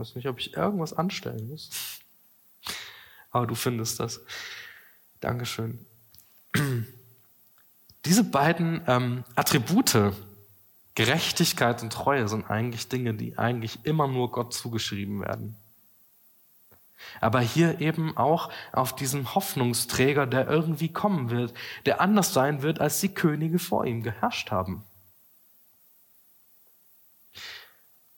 Ich 0.00 0.08
weiß 0.08 0.14
nicht, 0.16 0.28
ob 0.28 0.38
ich 0.38 0.56
irgendwas 0.56 0.94
anstellen 0.94 1.48
muss. 1.48 2.00
Aber 3.30 3.46
du 3.46 3.54
findest 3.54 4.00
das. 4.00 4.20
Dankeschön. 5.20 5.84
Diese 8.06 8.24
beiden 8.24 8.80
ähm, 8.86 9.24
Attribute, 9.34 10.14
Gerechtigkeit 10.94 11.82
und 11.82 11.92
Treue, 11.92 12.28
sind 12.28 12.50
eigentlich 12.50 12.88
Dinge, 12.88 13.12
die 13.12 13.36
eigentlich 13.36 13.84
immer 13.84 14.08
nur 14.08 14.30
Gott 14.30 14.54
zugeschrieben 14.54 15.20
werden. 15.20 15.56
Aber 17.20 17.40
hier 17.40 17.82
eben 17.82 18.16
auch 18.16 18.50
auf 18.72 18.96
diesen 18.96 19.34
Hoffnungsträger, 19.34 20.26
der 20.26 20.48
irgendwie 20.48 20.90
kommen 20.90 21.28
wird, 21.28 21.52
der 21.84 22.00
anders 22.00 22.32
sein 22.32 22.62
wird, 22.62 22.80
als 22.80 23.00
die 23.00 23.12
Könige 23.12 23.58
vor 23.58 23.84
ihm 23.84 24.02
geherrscht 24.02 24.50
haben. 24.50 24.82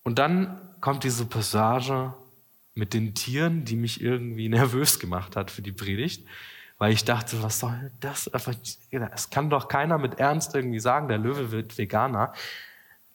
Und 0.04 0.18
dann 0.18 0.71
kommt 0.82 1.04
diese 1.04 1.24
Passage 1.24 2.12
mit 2.74 2.92
den 2.92 3.14
Tieren, 3.14 3.64
die 3.64 3.76
mich 3.76 4.02
irgendwie 4.02 4.48
nervös 4.50 4.98
gemacht 4.98 5.36
hat 5.36 5.50
für 5.50 5.62
die 5.62 5.72
Predigt, 5.72 6.26
weil 6.76 6.92
ich 6.92 7.04
dachte, 7.04 7.42
was 7.42 7.60
soll 7.60 7.90
das? 8.00 8.30
Es 9.14 9.30
kann 9.30 9.48
doch 9.48 9.68
keiner 9.68 9.96
mit 9.96 10.18
Ernst 10.18 10.54
irgendwie 10.54 10.80
sagen, 10.80 11.08
der 11.08 11.18
Löwe 11.18 11.52
wird 11.52 11.78
Veganer. 11.78 12.34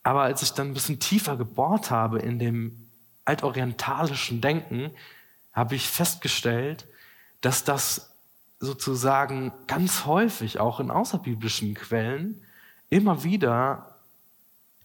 Aber 0.03 0.23
als 0.23 0.41
ich 0.41 0.53
dann 0.53 0.69
ein 0.69 0.73
bisschen 0.73 0.99
tiefer 0.99 1.35
gebohrt 1.35 1.91
habe 1.91 2.19
in 2.19 2.39
dem 2.39 2.87
altorientalischen 3.25 4.39
Denken, 4.39 4.91
habe 5.51 5.75
ich 5.75 5.89
festgestellt, 5.89 6.87
dass 7.41 7.65
das 7.65 8.13
sozusagen 8.59 9.51
ganz 9.67 10.05
häufig 10.05 10.59
auch 10.59 10.79
in 10.79 10.89
außerbiblischen 10.89 11.73
Quellen 11.73 12.41
immer 12.89 13.25
wieder 13.25 13.96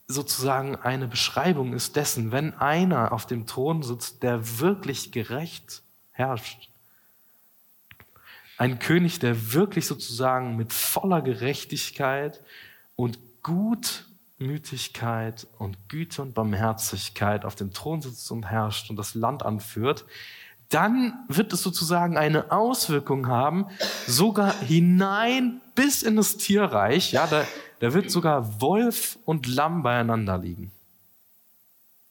sozusagen 0.06 0.76
eine 0.76 1.08
Beschreibung 1.08 1.72
ist 1.72 1.96
dessen, 1.96 2.30
wenn 2.32 2.54
einer 2.54 3.12
auf 3.12 3.26
dem 3.26 3.46
Thron 3.46 3.82
sitzt, 3.82 4.22
der 4.22 4.60
wirklich 4.60 5.12
gerecht 5.12 5.82
herrscht. 6.12 6.70
Ein 8.58 8.78
König, 8.78 9.18
der 9.18 9.52
wirklich 9.52 9.86
sozusagen 9.86 10.56
mit 10.56 10.72
voller 10.72 11.20
Gerechtigkeit 11.22 12.40
und 12.96 13.18
Gutmütigkeit 13.42 15.46
und 15.58 15.88
Güte 15.88 16.22
und 16.22 16.34
Barmherzigkeit 16.34 17.44
auf 17.44 17.56
dem 17.56 17.72
Thron 17.72 18.02
sitzt 18.02 18.30
und 18.30 18.44
herrscht 18.44 18.90
und 18.90 18.96
das 18.96 19.14
Land 19.14 19.42
anführt, 19.42 20.04
dann 20.72 21.14
wird 21.28 21.52
es 21.52 21.62
sozusagen 21.62 22.16
eine 22.16 22.50
Auswirkung 22.50 23.28
haben, 23.28 23.66
sogar 24.06 24.52
hinein 24.60 25.60
bis 25.74 26.02
in 26.02 26.16
das 26.16 26.36
Tierreich. 26.36 27.12
Ja, 27.12 27.26
da, 27.26 27.44
da 27.80 27.94
wird 27.94 28.10
sogar 28.10 28.60
Wolf 28.60 29.18
und 29.24 29.46
Lamm 29.46 29.82
beieinander 29.82 30.38
liegen. 30.38 30.72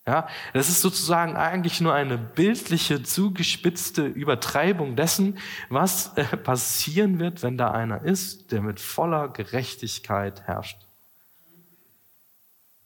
Ja, 0.08 0.28
das 0.54 0.68
ist 0.70 0.82
sozusagen 0.82 1.36
eigentlich 1.36 1.80
nur 1.80 1.94
eine 1.94 2.18
bildliche, 2.18 3.04
zugespitzte 3.04 4.06
Übertreibung 4.06 4.96
dessen, 4.96 5.38
was 5.70 6.18
äh, 6.18 6.24
passieren 6.38 7.20
wird, 7.20 7.44
wenn 7.44 7.58
da 7.58 7.72
einer 7.72 8.02
ist, 8.02 8.52
der 8.52 8.62
mit 8.62 8.80
voller 8.80 9.28
Gerechtigkeit 9.30 10.42
herrscht. 10.48 10.78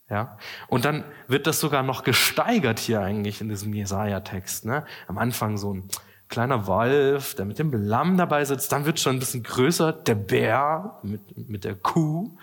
Ja, 0.10 0.38
und 0.68 0.86
dann 0.86 1.04
wird 1.28 1.48
das 1.48 1.60
sogar 1.60 1.82
noch 1.82 2.04
gesteigert 2.04 2.80
hier 2.80 3.02
eigentlich 3.02 3.42
in 3.42 3.50
diesem 3.50 3.74
Jesaja-Text. 3.74 4.66
Ne? 4.66 4.86
Am 5.08 5.18
Anfang 5.18 5.58
so 5.58 5.74
ein 5.74 5.90
kleiner 6.28 6.68
Wolf, 6.68 7.36
der 7.36 7.46
mit 7.46 7.58
dem 7.58 7.72
Lamm 7.74 8.18
dabei 8.18 8.46
sitzt, 8.46 8.72
dann 8.72 8.86
wird 8.86 9.00
schon 9.00 9.16
ein 9.16 9.20
bisschen 9.20 9.42
größer, 9.42 9.94
der 9.94 10.16
Bär 10.16 11.00
mit, 11.02 11.50
mit 11.50 11.64
der 11.64 11.76
Kuh. 11.76 12.38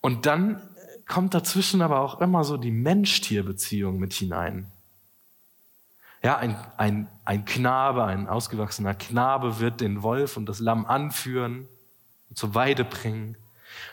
Und 0.00 0.26
dann 0.26 0.60
kommt 1.06 1.34
dazwischen 1.34 1.80
aber 1.80 2.00
auch 2.00 2.20
immer 2.20 2.42
so 2.44 2.56
die 2.56 2.70
Mensch-Tier-Beziehung 2.70 3.98
mit 3.98 4.12
hinein. 4.12 4.70
Ja, 6.22 6.38
ein, 6.38 6.56
ein, 6.78 7.08
ein 7.24 7.44
Knabe, 7.44 8.04
ein 8.04 8.28
ausgewachsener 8.28 8.94
Knabe 8.94 9.60
wird 9.60 9.80
den 9.80 10.02
Wolf 10.02 10.36
und 10.36 10.46
das 10.46 10.58
Lamm 10.58 10.86
anführen, 10.86 11.68
zur 12.34 12.54
Weide 12.54 12.84
bringen. 12.84 13.36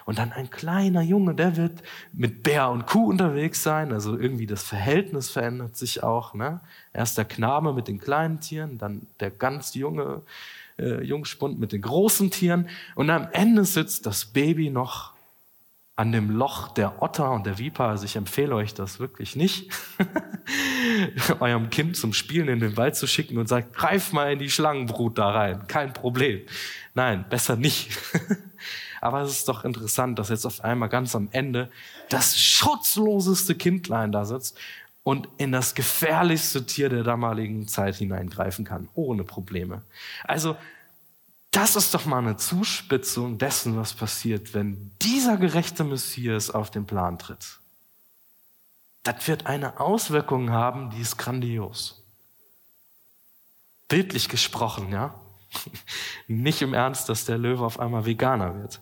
Und 0.06 0.20
dann 0.20 0.32
ein 0.32 0.50
kleiner 0.50 1.02
Junge, 1.02 1.36
der 1.36 1.58
wird 1.58 1.82
mit 2.13 2.44
Bär 2.44 2.70
und 2.70 2.88
Kuh 2.88 3.10
unterwegs 3.10 3.63
sein. 3.63 3.91
Also 3.91 4.17
irgendwie 4.17 4.48
das 4.48 4.63
Verhältnis 4.63 5.30
verändert 5.30 5.78
sich 5.78 6.04
auch. 6.04 6.34
Ne? 6.34 6.60
Erst 6.94 7.17
der 7.17 7.26
Knabe 7.26 7.74
mit 7.74 7.88
den 7.88 8.00
kleinen 8.00 8.39
Tieren, 8.39 8.78
dann 8.78 9.08
der 9.20 9.32
ganz 9.32 9.74
junge 9.76 10.22
äh, 10.80 11.04
Jungspund 11.04 11.60
mit 11.60 11.72
den 11.72 11.82
großen 11.82 12.32
Tieren. 12.32 12.67
Und 12.96 13.10
am 13.10 13.28
Ende 13.32 13.65
sitzt 13.65 14.06
das 14.06 14.26
Baby 14.26 14.70
noch 14.70 15.13
an 15.96 16.12
dem 16.12 16.32
Loch 16.32 16.70
der 16.70 17.02
Otter 17.04 17.32
und 17.32 17.46
der 17.46 17.60
Viper. 17.60 17.86
Also 17.86 18.06
ich 18.06 18.15
empfehle 18.15 18.56
euch 18.56 18.74
das 18.74 19.00
wirklich 19.00 19.36
nicht, 19.36 19.72
eurem 21.39 21.70
Kind 21.70 21.96
zum 21.96 22.13
Spielen 22.13 22.48
in 22.48 22.60
den 22.60 22.76
Wald 22.78 22.96
zu 22.96 23.06
schicken 23.06 23.38
und 23.38 23.48
sagt, 23.48 23.76
greif 23.76 24.12
mal 24.12 24.34
in 24.34 24.39
die 24.39 24.50
Schlangenbrut 24.50 25.17
da 25.17 25.30
rein. 25.30 25.67
Kein 25.67 25.94
Problem. 25.94 26.41
Nein, 26.96 27.26
besser 27.30 27.56
nicht. 27.56 27.91
Aber 29.02 29.22
es 29.22 29.32
ist 29.32 29.48
doch 29.48 29.66
interessant, 29.66 30.18
dass 30.20 30.30
jetzt 30.30 30.46
auf 30.46 30.64
einmal 30.64 30.88
ganz 30.88 31.16
am 31.16 31.28
Ende 31.32 31.72
das 32.10 32.40
schutzloseste 32.40 33.56
Kindlein 33.56 34.12
da 34.12 34.26
sitzt 34.26 34.58
und 35.04 35.28
in 35.38 35.52
das 35.52 35.74
gefährlichste 35.74 36.66
Tier 36.66 36.88
der 36.88 37.04
damaligen 37.04 37.68
Zeit 37.68 37.96
hineingreifen 37.96 38.64
kann, 38.64 38.88
ohne 38.94 39.24
Probleme. 39.24 39.82
Also 40.24 40.56
das 41.50 41.76
ist 41.76 41.94
doch 41.94 42.06
mal 42.06 42.20
eine 42.20 42.38
Zuspitzung 42.38 43.40
dessen, 43.40 43.76
was 43.76 43.94
passiert, 43.94 44.54
wenn 44.54 44.92
dieser 45.02 45.38
gerechte 45.38 45.84
Messias 45.84 46.52
auf 46.52 46.70
den 46.70 46.86
Plan 46.86 47.18
tritt. 47.18 47.60
Das 49.04 49.28
wird 49.28 49.48
eine 49.48 49.80
Auswirkung 49.80 50.52
haben, 50.52 50.92
die 50.92 51.02
ist 51.02 51.18
grandios. 51.18 52.04
Bildlich 53.90 54.30
gesprochen, 54.30 54.92
ja. 54.92 55.16
Nicht 56.28 56.62
im 56.62 56.74
Ernst, 56.74 57.10
dass 57.10 57.26
der 57.26 57.38
Löwe 57.38 57.66
auf 57.66 57.80
einmal 57.80 58.06
Veganer 58.06 58.56
wird. 58.56 58.82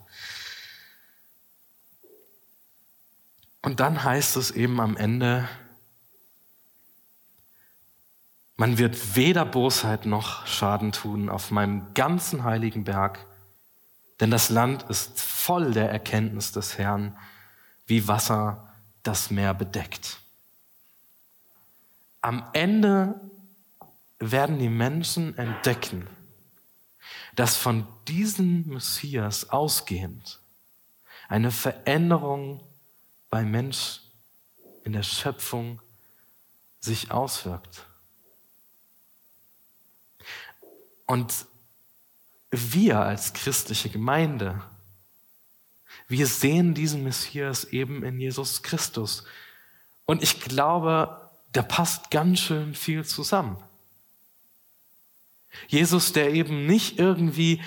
Und 3.61 3.79
dann 3.79 4.03
heißt 4.03 4.37
es 4.37 4.51
eben 4.51 4.79
am 4.79 4.95
Ende, 4.95 5.47
man 8.55 8.77
wird 8.77 9.15
weder 9.15 9.45
Bosheit 9.45 10.05
noch 10.05 10.45
Schaden 10.45 10.91
tun 10.91 11.29
auf 11.29 11.49
meinem 11.49 11.93
ganzen 11.93 12.43
heiligen 12.43 12.83
Berg, 12.83 13.25
denn 14.19 14.31
das 14.31 14.49
Land 14.49 14.83
ist 14.89 15.19
voll 15.19 15.71
der 15.71 15.89
Erkenntnis 15.89 16.51
des 16.51 16.77
Herrn, 16.77 17.17
wie 17.87 18.07
Wasser 18.07 18.73
das 19.03 19.31
Meer 19.31 19.53
bedeckt. 19.53 20.19
Am 22.21 22.43
Ende 22.51 23.19
werden 24.19 24.59
die 24.59 24.69
Menschen 24.69 25.37
entdecken, 25.37 26.05
dass 27.35 27.55
von 27.55 27.87
diesem 28.07 28.67
Messias 28.67 29.49
ausgehend 29.49 30.39
eine 31.27 31.51
Veränderung 31.51 32.63
bei 33.29 33.43
Mensch 33.43 34.01
in 34.83 34.93
der 34.93 35.03
Schöpfung 35.03 35.81
sich 36.79 37.11
auswirkt. 37.11 37.85
Und 41.05 41.45
wir 42.51 42.99
als 42.99 43.33
christliche 43.33 43.89
Gemeinde, 43.89 44.61
wir 46.07 46.25
sehen 46.25 46.73
diesen 46.73 47.03
Messias 47.03 47.65
eben 47.65 48.03
in 48.03 48.19
Jesus 48.19 48.63
Christus. 48.63 49.23
Und 50.05 50.23
ich 50.23 50.39
glaube, 50.39 51.29
da 51.51 51.61
passt 51.61 52.09
ganz 52.09 52.39
schön 52.39 52.73
viel 52.73 53.05
zusammen. 53.05 53.57
Jesus, 55.67 56.13
der 56.13 56.33
eben 56.33 56.65
nicht 56.65 56.99
irgendwie 56.99 57.61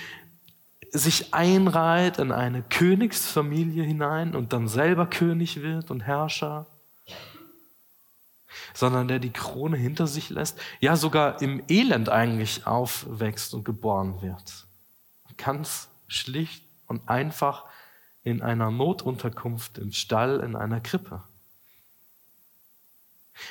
sich 0.92 1.32
einreiht 1.32 2.18
in 2.18 2.32
eine 2.32 2.62
Königsfamilie 2.62 3.82
hinein 3.82 4.34
und 4.34 4.52
dann 4.52 4.68
selber 4.68 5.06
König 5.06 5.62
wird 5.62 5.90
und 5.90 6.00
Herrscher, 6.00 6.66
sondern 8.74 9.08
der 9.08 9.18
die 9.18 9.32
Krone 9.32 9.76
hinter 9.76 10.06
sich 10.06 10.28
lässt, 10.28 10.58
ja 10.80 10.96
sogar 10.96 11.40
im 11.40 11.62
Elend 11.68 12.10
eigentlich 12.10 12.66
aufwächst 12.66 13.54
und 13.54 13.64
geboren 13.64 14.20
wird. 14.20 14.66
Ganz 15.38 15.88
schlicht 16.08 16.62
und 16.86 17.08
einfach 17.08 17.64
in 18.22 18.42
einer 18.42 18.70
Notunterkunft 18.70 19.78
im 19.78 19.92
Stall 19.92 20.40
in 20.40 20.54
einer 20.56 20.80
Krippe. 20.80 21.22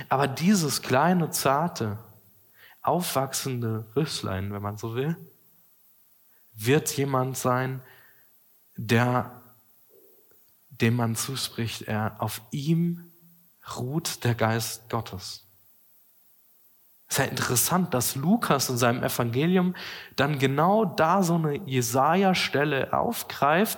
Aber 0.09 0.27
dieses 0.27 0.83
kleine, 0.83 1.31
zarte, 1.31 1.97
aufwachsende 2.81 3.85
Rüsslein, 3.95 4.51
wenn 4.53 4.61
man 4.61 4.77
so 4.77 4.95
will, 4.95 5.15
wird 6.53 6.95
jemand 6.97 7.37
sein, 7.37 7.81
der, 8.75 9.41
dem 10.69 10.95
man 10.95 11.15
zuspricht, 11.15 11.83
er 11.83 12.15
auf 12.19 12.41
ihm 12.51 13.11
ruht 13.77 14.23
der 14.23 14.35
Geist 14.35 14.89
Gottes. 14.89 15.45
Es 17.07 17.17
ist 17.17 17.25
ja 17.25 17.25
interessant, 17.25 17.93
dass 17.93 18.15
Lukas 18.15 18.69
in 18.69 18.77
seinem 18.77 19.03
Evangelium 19.03 19.75
dann 20.15 20.39
genau 20.39 20.85
da 20.85 21.23
so 21.23 21.35
eine 21.35 21.57
Jesaja-Stelle 21.67 22.93
aufgreift 22.93 23.77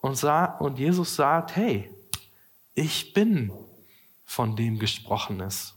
und, 0.00 0.16
sagt, 0.16 0.60
und 0.60 0.78
Jesus 0.78 1.16
sagt, 1.16 1.56
hey, 1.56 1.90
ich 2.74 3.14
bin 3.14 3.50
von 4.24 4.56
dem 4.56 4.78
gesprochen 4.78 5.40
ist. 5.40 5.74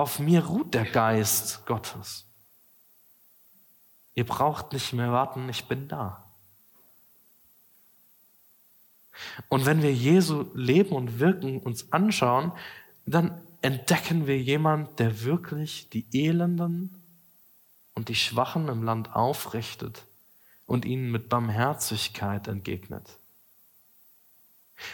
Auf 0.00 0.18
mir 0.18 0.46
ruht 0.46 0.72
der 0.72 0.86
Geist 0.86 1.66
Gottes. 1.66 2.24
Ihr 4.14 4.24
braucht 4.24 4.72
nicht 4.72 4.94
mehr 4.94 5.12
warten, 5.12 5.46
ich 5.50 5.66
bin 5.66 5.88
da. 5.88 6.24
Und 9.50 9.66
wenn 9.66 9.82
wir 9.82 9.92
Jesu 9.92 10.46
Leben 10.54 10.96
und 10.96 11.18
Wirken 11.18 11.60
uns 11.60 11.92
anschauen, 11.92 12.52
dann 13.04 13.46
entdecken 13.60 14.26
wir 14.26 14.40
jemand, 14.40 14.98
der 14.98 15.22
wirklich 15.22 15.90
die 15.90 16.06
Elenden 16.14 17.02
und 17.92 18.08
die 18.08 18.14
Schwachen 18.14 18.68
im 18.68 18.82
Land 18.82 19.14
aufrichtet 19.14 20.06
und 20.64 20.86
ihnen 20.86 21.10
mit 21.10 21.28
Barmherzigkeit 21.28 22.48
entgegnet. 22.48 23.18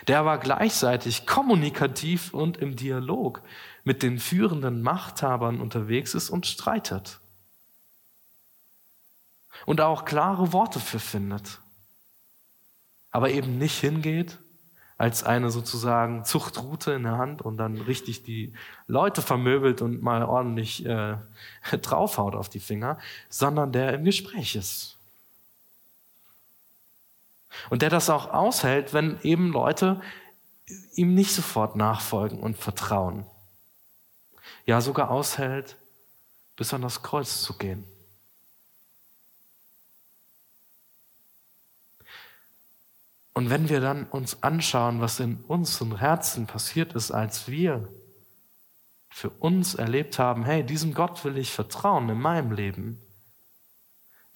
Der 0.08 0.24
war 0.24 0.38
gleichzeitig 0.38 1.26
kommunikativ 1.26 2.34
und 2.34 2.56
im 2.56 2.74
Dialog 2.74 3.42
mit 3.86 4.02
den 4.02 4.18
führenden 4.18 4.82
Machthabern 4.82 5.62
unterwegs 5.62 6.12
ist 6.14 6.28
und 6.28 6.46
streitet. 6.46 7.20
Und 9.64 9.80
auch 9.80 10.04
klare 10.04 10.52
Worte 10.52 10.78
für 10.78 10.98
findet 10.98 11.60
aber 13.16 13.30
eben 13.30 13.56
nicht 13.56 13.80
hingeht 13.80 14.36
als 14.98 15.24
eine 15.24 15.48
sozusagen 15.48 16.26
Zuchtroute 16.26 16.92
in 16.92 17.04
der 17.04 17.16
Hand 17.16 17.40
und 17.40 17.56
dann 17.56 17.80
richtig 17.80 18.24
die 18.24 18.52
Leute 18.86 19.22
vermöbelt 19.22 19.80
und 19.80 20.02
mal 20.02 20.22
ordentlich 20.22 20.84
äh, 20.84 21.16
draufhaut 21.80 22.34
auf 22.34 22.50
die 22.50 22.60
Finger, 22.60 22.98
sondern 23.30 23.72
der 23.72 23.94
im 23.94 24.04
Gespräch 24.04 24.54
ist. 24.54 24.98
Und 27.70 27.80
der 27.80 27.88
das 27.88 28.10
auch 28.10 28.34
aushält, 28.34 28.92
wenn 28.92 29.18
eben 29.22 29.50
Leute 29.50 30.02
ihm 30.94 31.14
nicht 31.14 31.32
sofort 31.32 31.74
nachfolgen 31.74 32.38
und 32.38 32.58
vertrauen 32.58 33.24
ja 34.66 34.80
sogar 34.80 35.10
aushält, 35.10 35.76
bis 36.56 36.74
an 36.74 36.82
das 36.82 37.02
Kreuz 37.02 37.42
zu 37.42 37.56
gehen. 37.56 37.84
Und 43.32 43.50
wenn 43.50 43.68
wir 43.68 43.80
dann 43.80 44.04
uns 44.04 44.42
anschauen, 44.42 45.00
was 45.00 45.20
in 45.20 45.42
unserem 45.44 45.98
Herzen 45.98 46.46
passiert 46.46 46.94
ist, 46.94 47.10
als 47.10 47.48
wir 47.48 47.92
für 49.10 49.30
uns 49.30 49.74
erlebt 49.74 50.18
haben, 50.18 50.44
hey, 50.44 50.64
diesem 50.64 50.94
Gott 50.94 51.24
will 51.24 51.36
ich 51.36 51.52
vertrauen 51.52 52.08
in 52.08 52.18
meinem 52.18 52.52
Leben, 52.52 53.00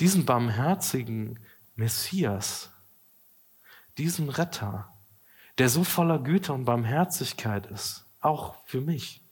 diesem 0.00 0.26
barmherzigen 0.26 1.38
Messias, 1.76 2.70
diesem 3.96 4.28
Retter, 4.28 4.92
der 5.58 5.70
so 5.70 5.82
voller 5.82 6.18
Güte 6.18 6.52
und 6.52 6.66
Barmherzigkeit 6.66 7.66
ist, 7.66 8.04
auch 8.20 8.54
für 8.66 8.80
mich. 8.80 9.22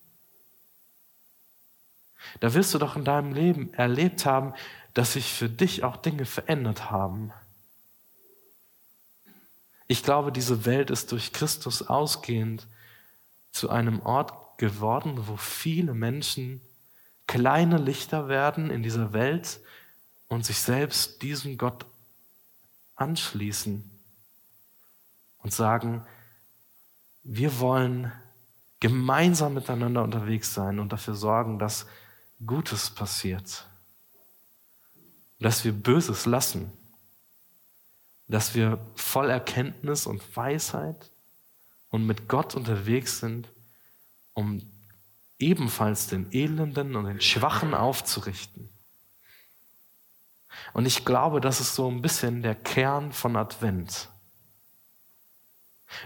Da 2.41 2.55
wirst 2.55 2.75
du 2.75 2.79
doch 2.79 2.97
in 2.97 3.05
deinem 3.05 3.33
Leben 3.33 3.73
erlebt 3.75 4.27
haben, 4.27 4.55
dass 4.95 5.13
sich 5.13 5.33
für 5.33 5.49
dich 5.49 5.85
auch 5.85 5.97
Dinge 5.97 6.25
verändert 6.25 6.91
haben. 6.91 7.33
Ich 9.87 10.03
glaube, 10.03 10.33
diese 10.33 10.67
Welt 10.67 10.91
ist 10.91 11.13
durch 11.13 11.33
Christus 11.33 11.83
ausgehend 11.83 12.67
zu 13.53 13.71
einem 13.71 14.01
Ort 14.03 14.59
geworden, 14.59 15.29
wo 15.29 15.37
viele 15.37 15.95
Menschen 15.95 16.61
kleine 17.27 17.79
Lichter 17.79 18.29
werden 18.29 18.71
in 18.71 18.83
dieser 18.83 19.13
Welt 19.13 19.61
und 20.29 20.45
sich 20.45 20.59
selbst 20.59 21.23
diesem 21.23 21.57
Gott 21.57 21.87
anschließen 22.97 23.89
und 25.39 25.53
sagen, 25.53 26.05
wir 27.23 27.61
wollen 27.61 28.13
gemeinsam 28.81 29.55
miteinander 29.55 30.03
unterwegs 30.03 30.55
sein 30.55 30.79
und 30.79 30.93
dafür 30.93 31.15
sorgen, 31.15 31.59
dass 31.59 31.87
Gutes 32.45 32.91
passiert, 32.91 33.67
dass 35.41 35.65
wir 35.65 35.73
Böses 35.73 36.27
lassen, 36.27 36.73
dass 38.29 38.55
wir 38.55 38.79
voll 38.95 39.31
Erkenntnis 39.31 40.07
und 40.07 40.37
Weisheit 40.37 41.11
und 41.91 42.07
mit 42.07 42.29
Gott 42.29 42.55
unterwegs 42.55 43.21
sind, 43.21 43.49
um 44.35 44.63
ebenfalls 45.39 46.09
den 46.09 46.31
Elenden 46.33 46.97
und 46.97 47.07
den 47.07 47.21
Schwachen 47.21 47.75
aufzurichten. 47.75 48.69
Und 50.73 50.87
ich 50.87 51.05
glaube, 51.05 51.41
das 51.41 51.61
ist 51.61 51.75
so 51.75 51.91
ein 51.91 52.03
bisschen 52.03 52.43
der 52.43 52.55
Kern 52.55 53.13
von 53.13 53.37
Advent. 53.37 54.09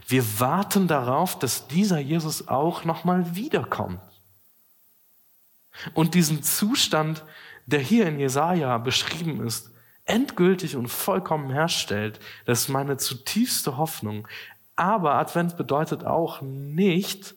Wir 0.07 0.39
warten 0.39 0.87
darauf, 0.87 1.39
dass 1.39 1.67
dieser 1.67 1.99
Jesus 1.99 2.49
auch 2.49 2.85
nochmal 2.85 3.35
wiederkommt. 3.35 4.01
Und 5.95 6.15
diesen 6.15 6.43
Zustand, 6.43 7.25
der 7.67 7.81
hier 7.81 8.07
in 8.07 8.19
Jesaja 8.19 8.79
beschrieben 8.79 9.47
ist, 9.47 9.71
endgültig 10.05 10.77
und 10.77 10.89
vollkommen 10.89 11.51
herstellt, 11.51 12.21
das 12.45 12.63
ist 12.63 12.69
meine 12.69 12.97
zutiefste 12.97 13.77
Hoffnung. 13.77 14.27
Aber 14.77 15.15
Advent 15.15 15.57
bedeutet 15.57 16.05
auch 16.05 16.41
nicht, 16.43 17.35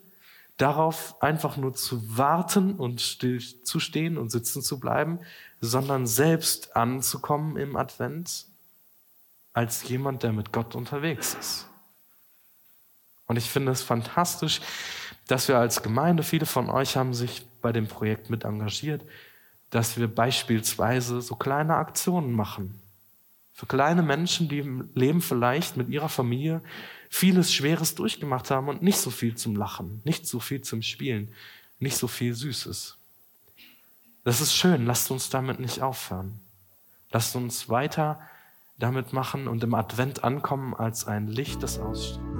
darauf 0.58 1.21
einfach 1.21 1.58
nur 1.58 1.74
zu 1.74 2.17
warten 2.17 2.76
und 2.76 3.02
still 3.02 3.41
zu 3.63 3.80
stehen 3.80 4.17
und 4.17 4.32
sitzen 4.32 4.62
zu 4.62 4.80
bleiben, 4.80 5.19
sondern 5.60 6.08
selbst 6.08 6.76
anzukommen 6.76 7.58
im 7.58 7.76
Advent 7.76 8.45
als 9.54 9.88
jemand, 9.88 10.24
der 10.24 10.34
mit 10.34 10.52
Gott 10.52 10.76
unterwegs 10.76 11.36
ist. 11.39 11.67
Und 13.28 13.38
ich 13.38 13.50
finde 13.50 13.71
es 13.71 13.82
fantastisch, 13.82 14.62
dass 15.28 15.48
wir 15.48 15.58
als 15.58 15.82
Gemeinde, 15.82 16.24
viele 16.24 16.45
von 16.45 16.69
euch 16.69 16.95
haben 16.95 17.13
sich 17.13 17.45
bei 17.65 17.71
dem 17.71 17.88
Projekt 17.88 18.30
mit 18.30 18.43
engagiert, 18.43 19.01
dass 19.71 19.97
wir 19.97 20.08
beispielsweise 20.08 21.19
so 21.19 21.36
kleine 21.36 21.78
Aktionen 21.78 22.32
machen. 22.32 22.80
Für 23.54 23.65
kleine 23.65 24.04
Menschen, 24.04 24.47
die 24.47 24.60
im 24.60 24.88
Leben 24.93 25.19
vielleicht 25.19 25.75
mit 25.75 25.89
ihrer 25.89 26.10
Familie 26.10 26.62
vieles 27.10 27.51
Schweres 27.51 27.95
durchgemacht 27.95 28.51
haben 28.51 28.67
und 28.67 28.84
nicht 28.84 28.99
so 28.99 29.10
viel 29.10 29.34
zum 29.34 29.56
Lachen, 29.56 29.99
nicht 30.04 30.28
so 30.28 30.39
viel 30.39 30.62
zum 30.62 30.84
Spielen, 30.84 31.30
nicht 31.80 31.97
so 31.97 32.08
viel 32.08 32.36
Süßes. 32.36 32.97
Das 34.23 34.41
ist 34.41 34.54
schön, 34.54 34.86
lasst 34.86 35.10
uns 35.10 35.32
damit 35.32 35.60
nicht 35.60 35.82
aufhören. 35.82 36.39
Lasst 37.10 37.36
uns 37.36 37.67
weiter 37.67 38.21
damit 38.78 39.12
machen 39.12 39.47
und 39.47 39.63
im 39.63 39.73
Advent 39.73 40.23
ankommen 40.23 40.75
als 40.75 41.08
ein 41.08 41.30
Licht, 41.30 41.63
das 41.63 41.80
ausstrahlt. 41.80 42.35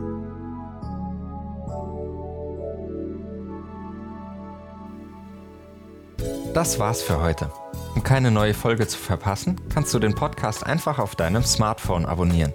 Das 6.56 6.80
war's 6.80 7.02
für 7.02 7.22
heute. 7.22 7.52
Um 7.96 8.04
keine 8.04 8.32
neue 8.32 8.54
Folge 8.54 8.88
zu 8.88 8.98
verpassen, 8.98 9.60
kannst 9.68 9.94
du 9.94 10.00
den 10.00 10.16
Podcast 10.16 10.66
einfach 10.66 11.00
auf 11.00 11.18
deinem 11.18 11.44
Smartphone 11.44 12.06
abonnieren. 12.06 12.54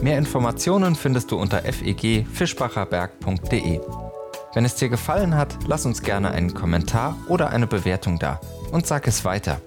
Mehr 0.00 0.18
Informationen 0.18 0.94
findest 0.94 1.32
du 1.32 1.36
unter 1.36 1.62
fegfischbacherberg.de. 1.62 3.80
Wenn 4.54 4.64
es 4.64 4.76
dir 4.76 4.88
gefallen 4.88 5.34
hat, 5.34 5.58
lass 5.66 5.84
uns 5.84 6.02
gerne 6.02 6.30
einen 6.30 6.54
Kommentar 6.54 7.16
oder 7.26 7.50
eine 7.50 7.66
Bewertung 7.66 8.20
da 8.20 8.40
und 8.70 8.86
sag 8.86 9.08
es 9.08 9.24
weiter. 9.24 9.60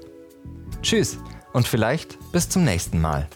Tschüss 0.82 1.18
und 1.52 1.68
vielleicht 1.68 2.18
bis 2.32 2.48
zum 2.48 2.64
nächsten 2.64 3.02
Mal. 3.02 3.28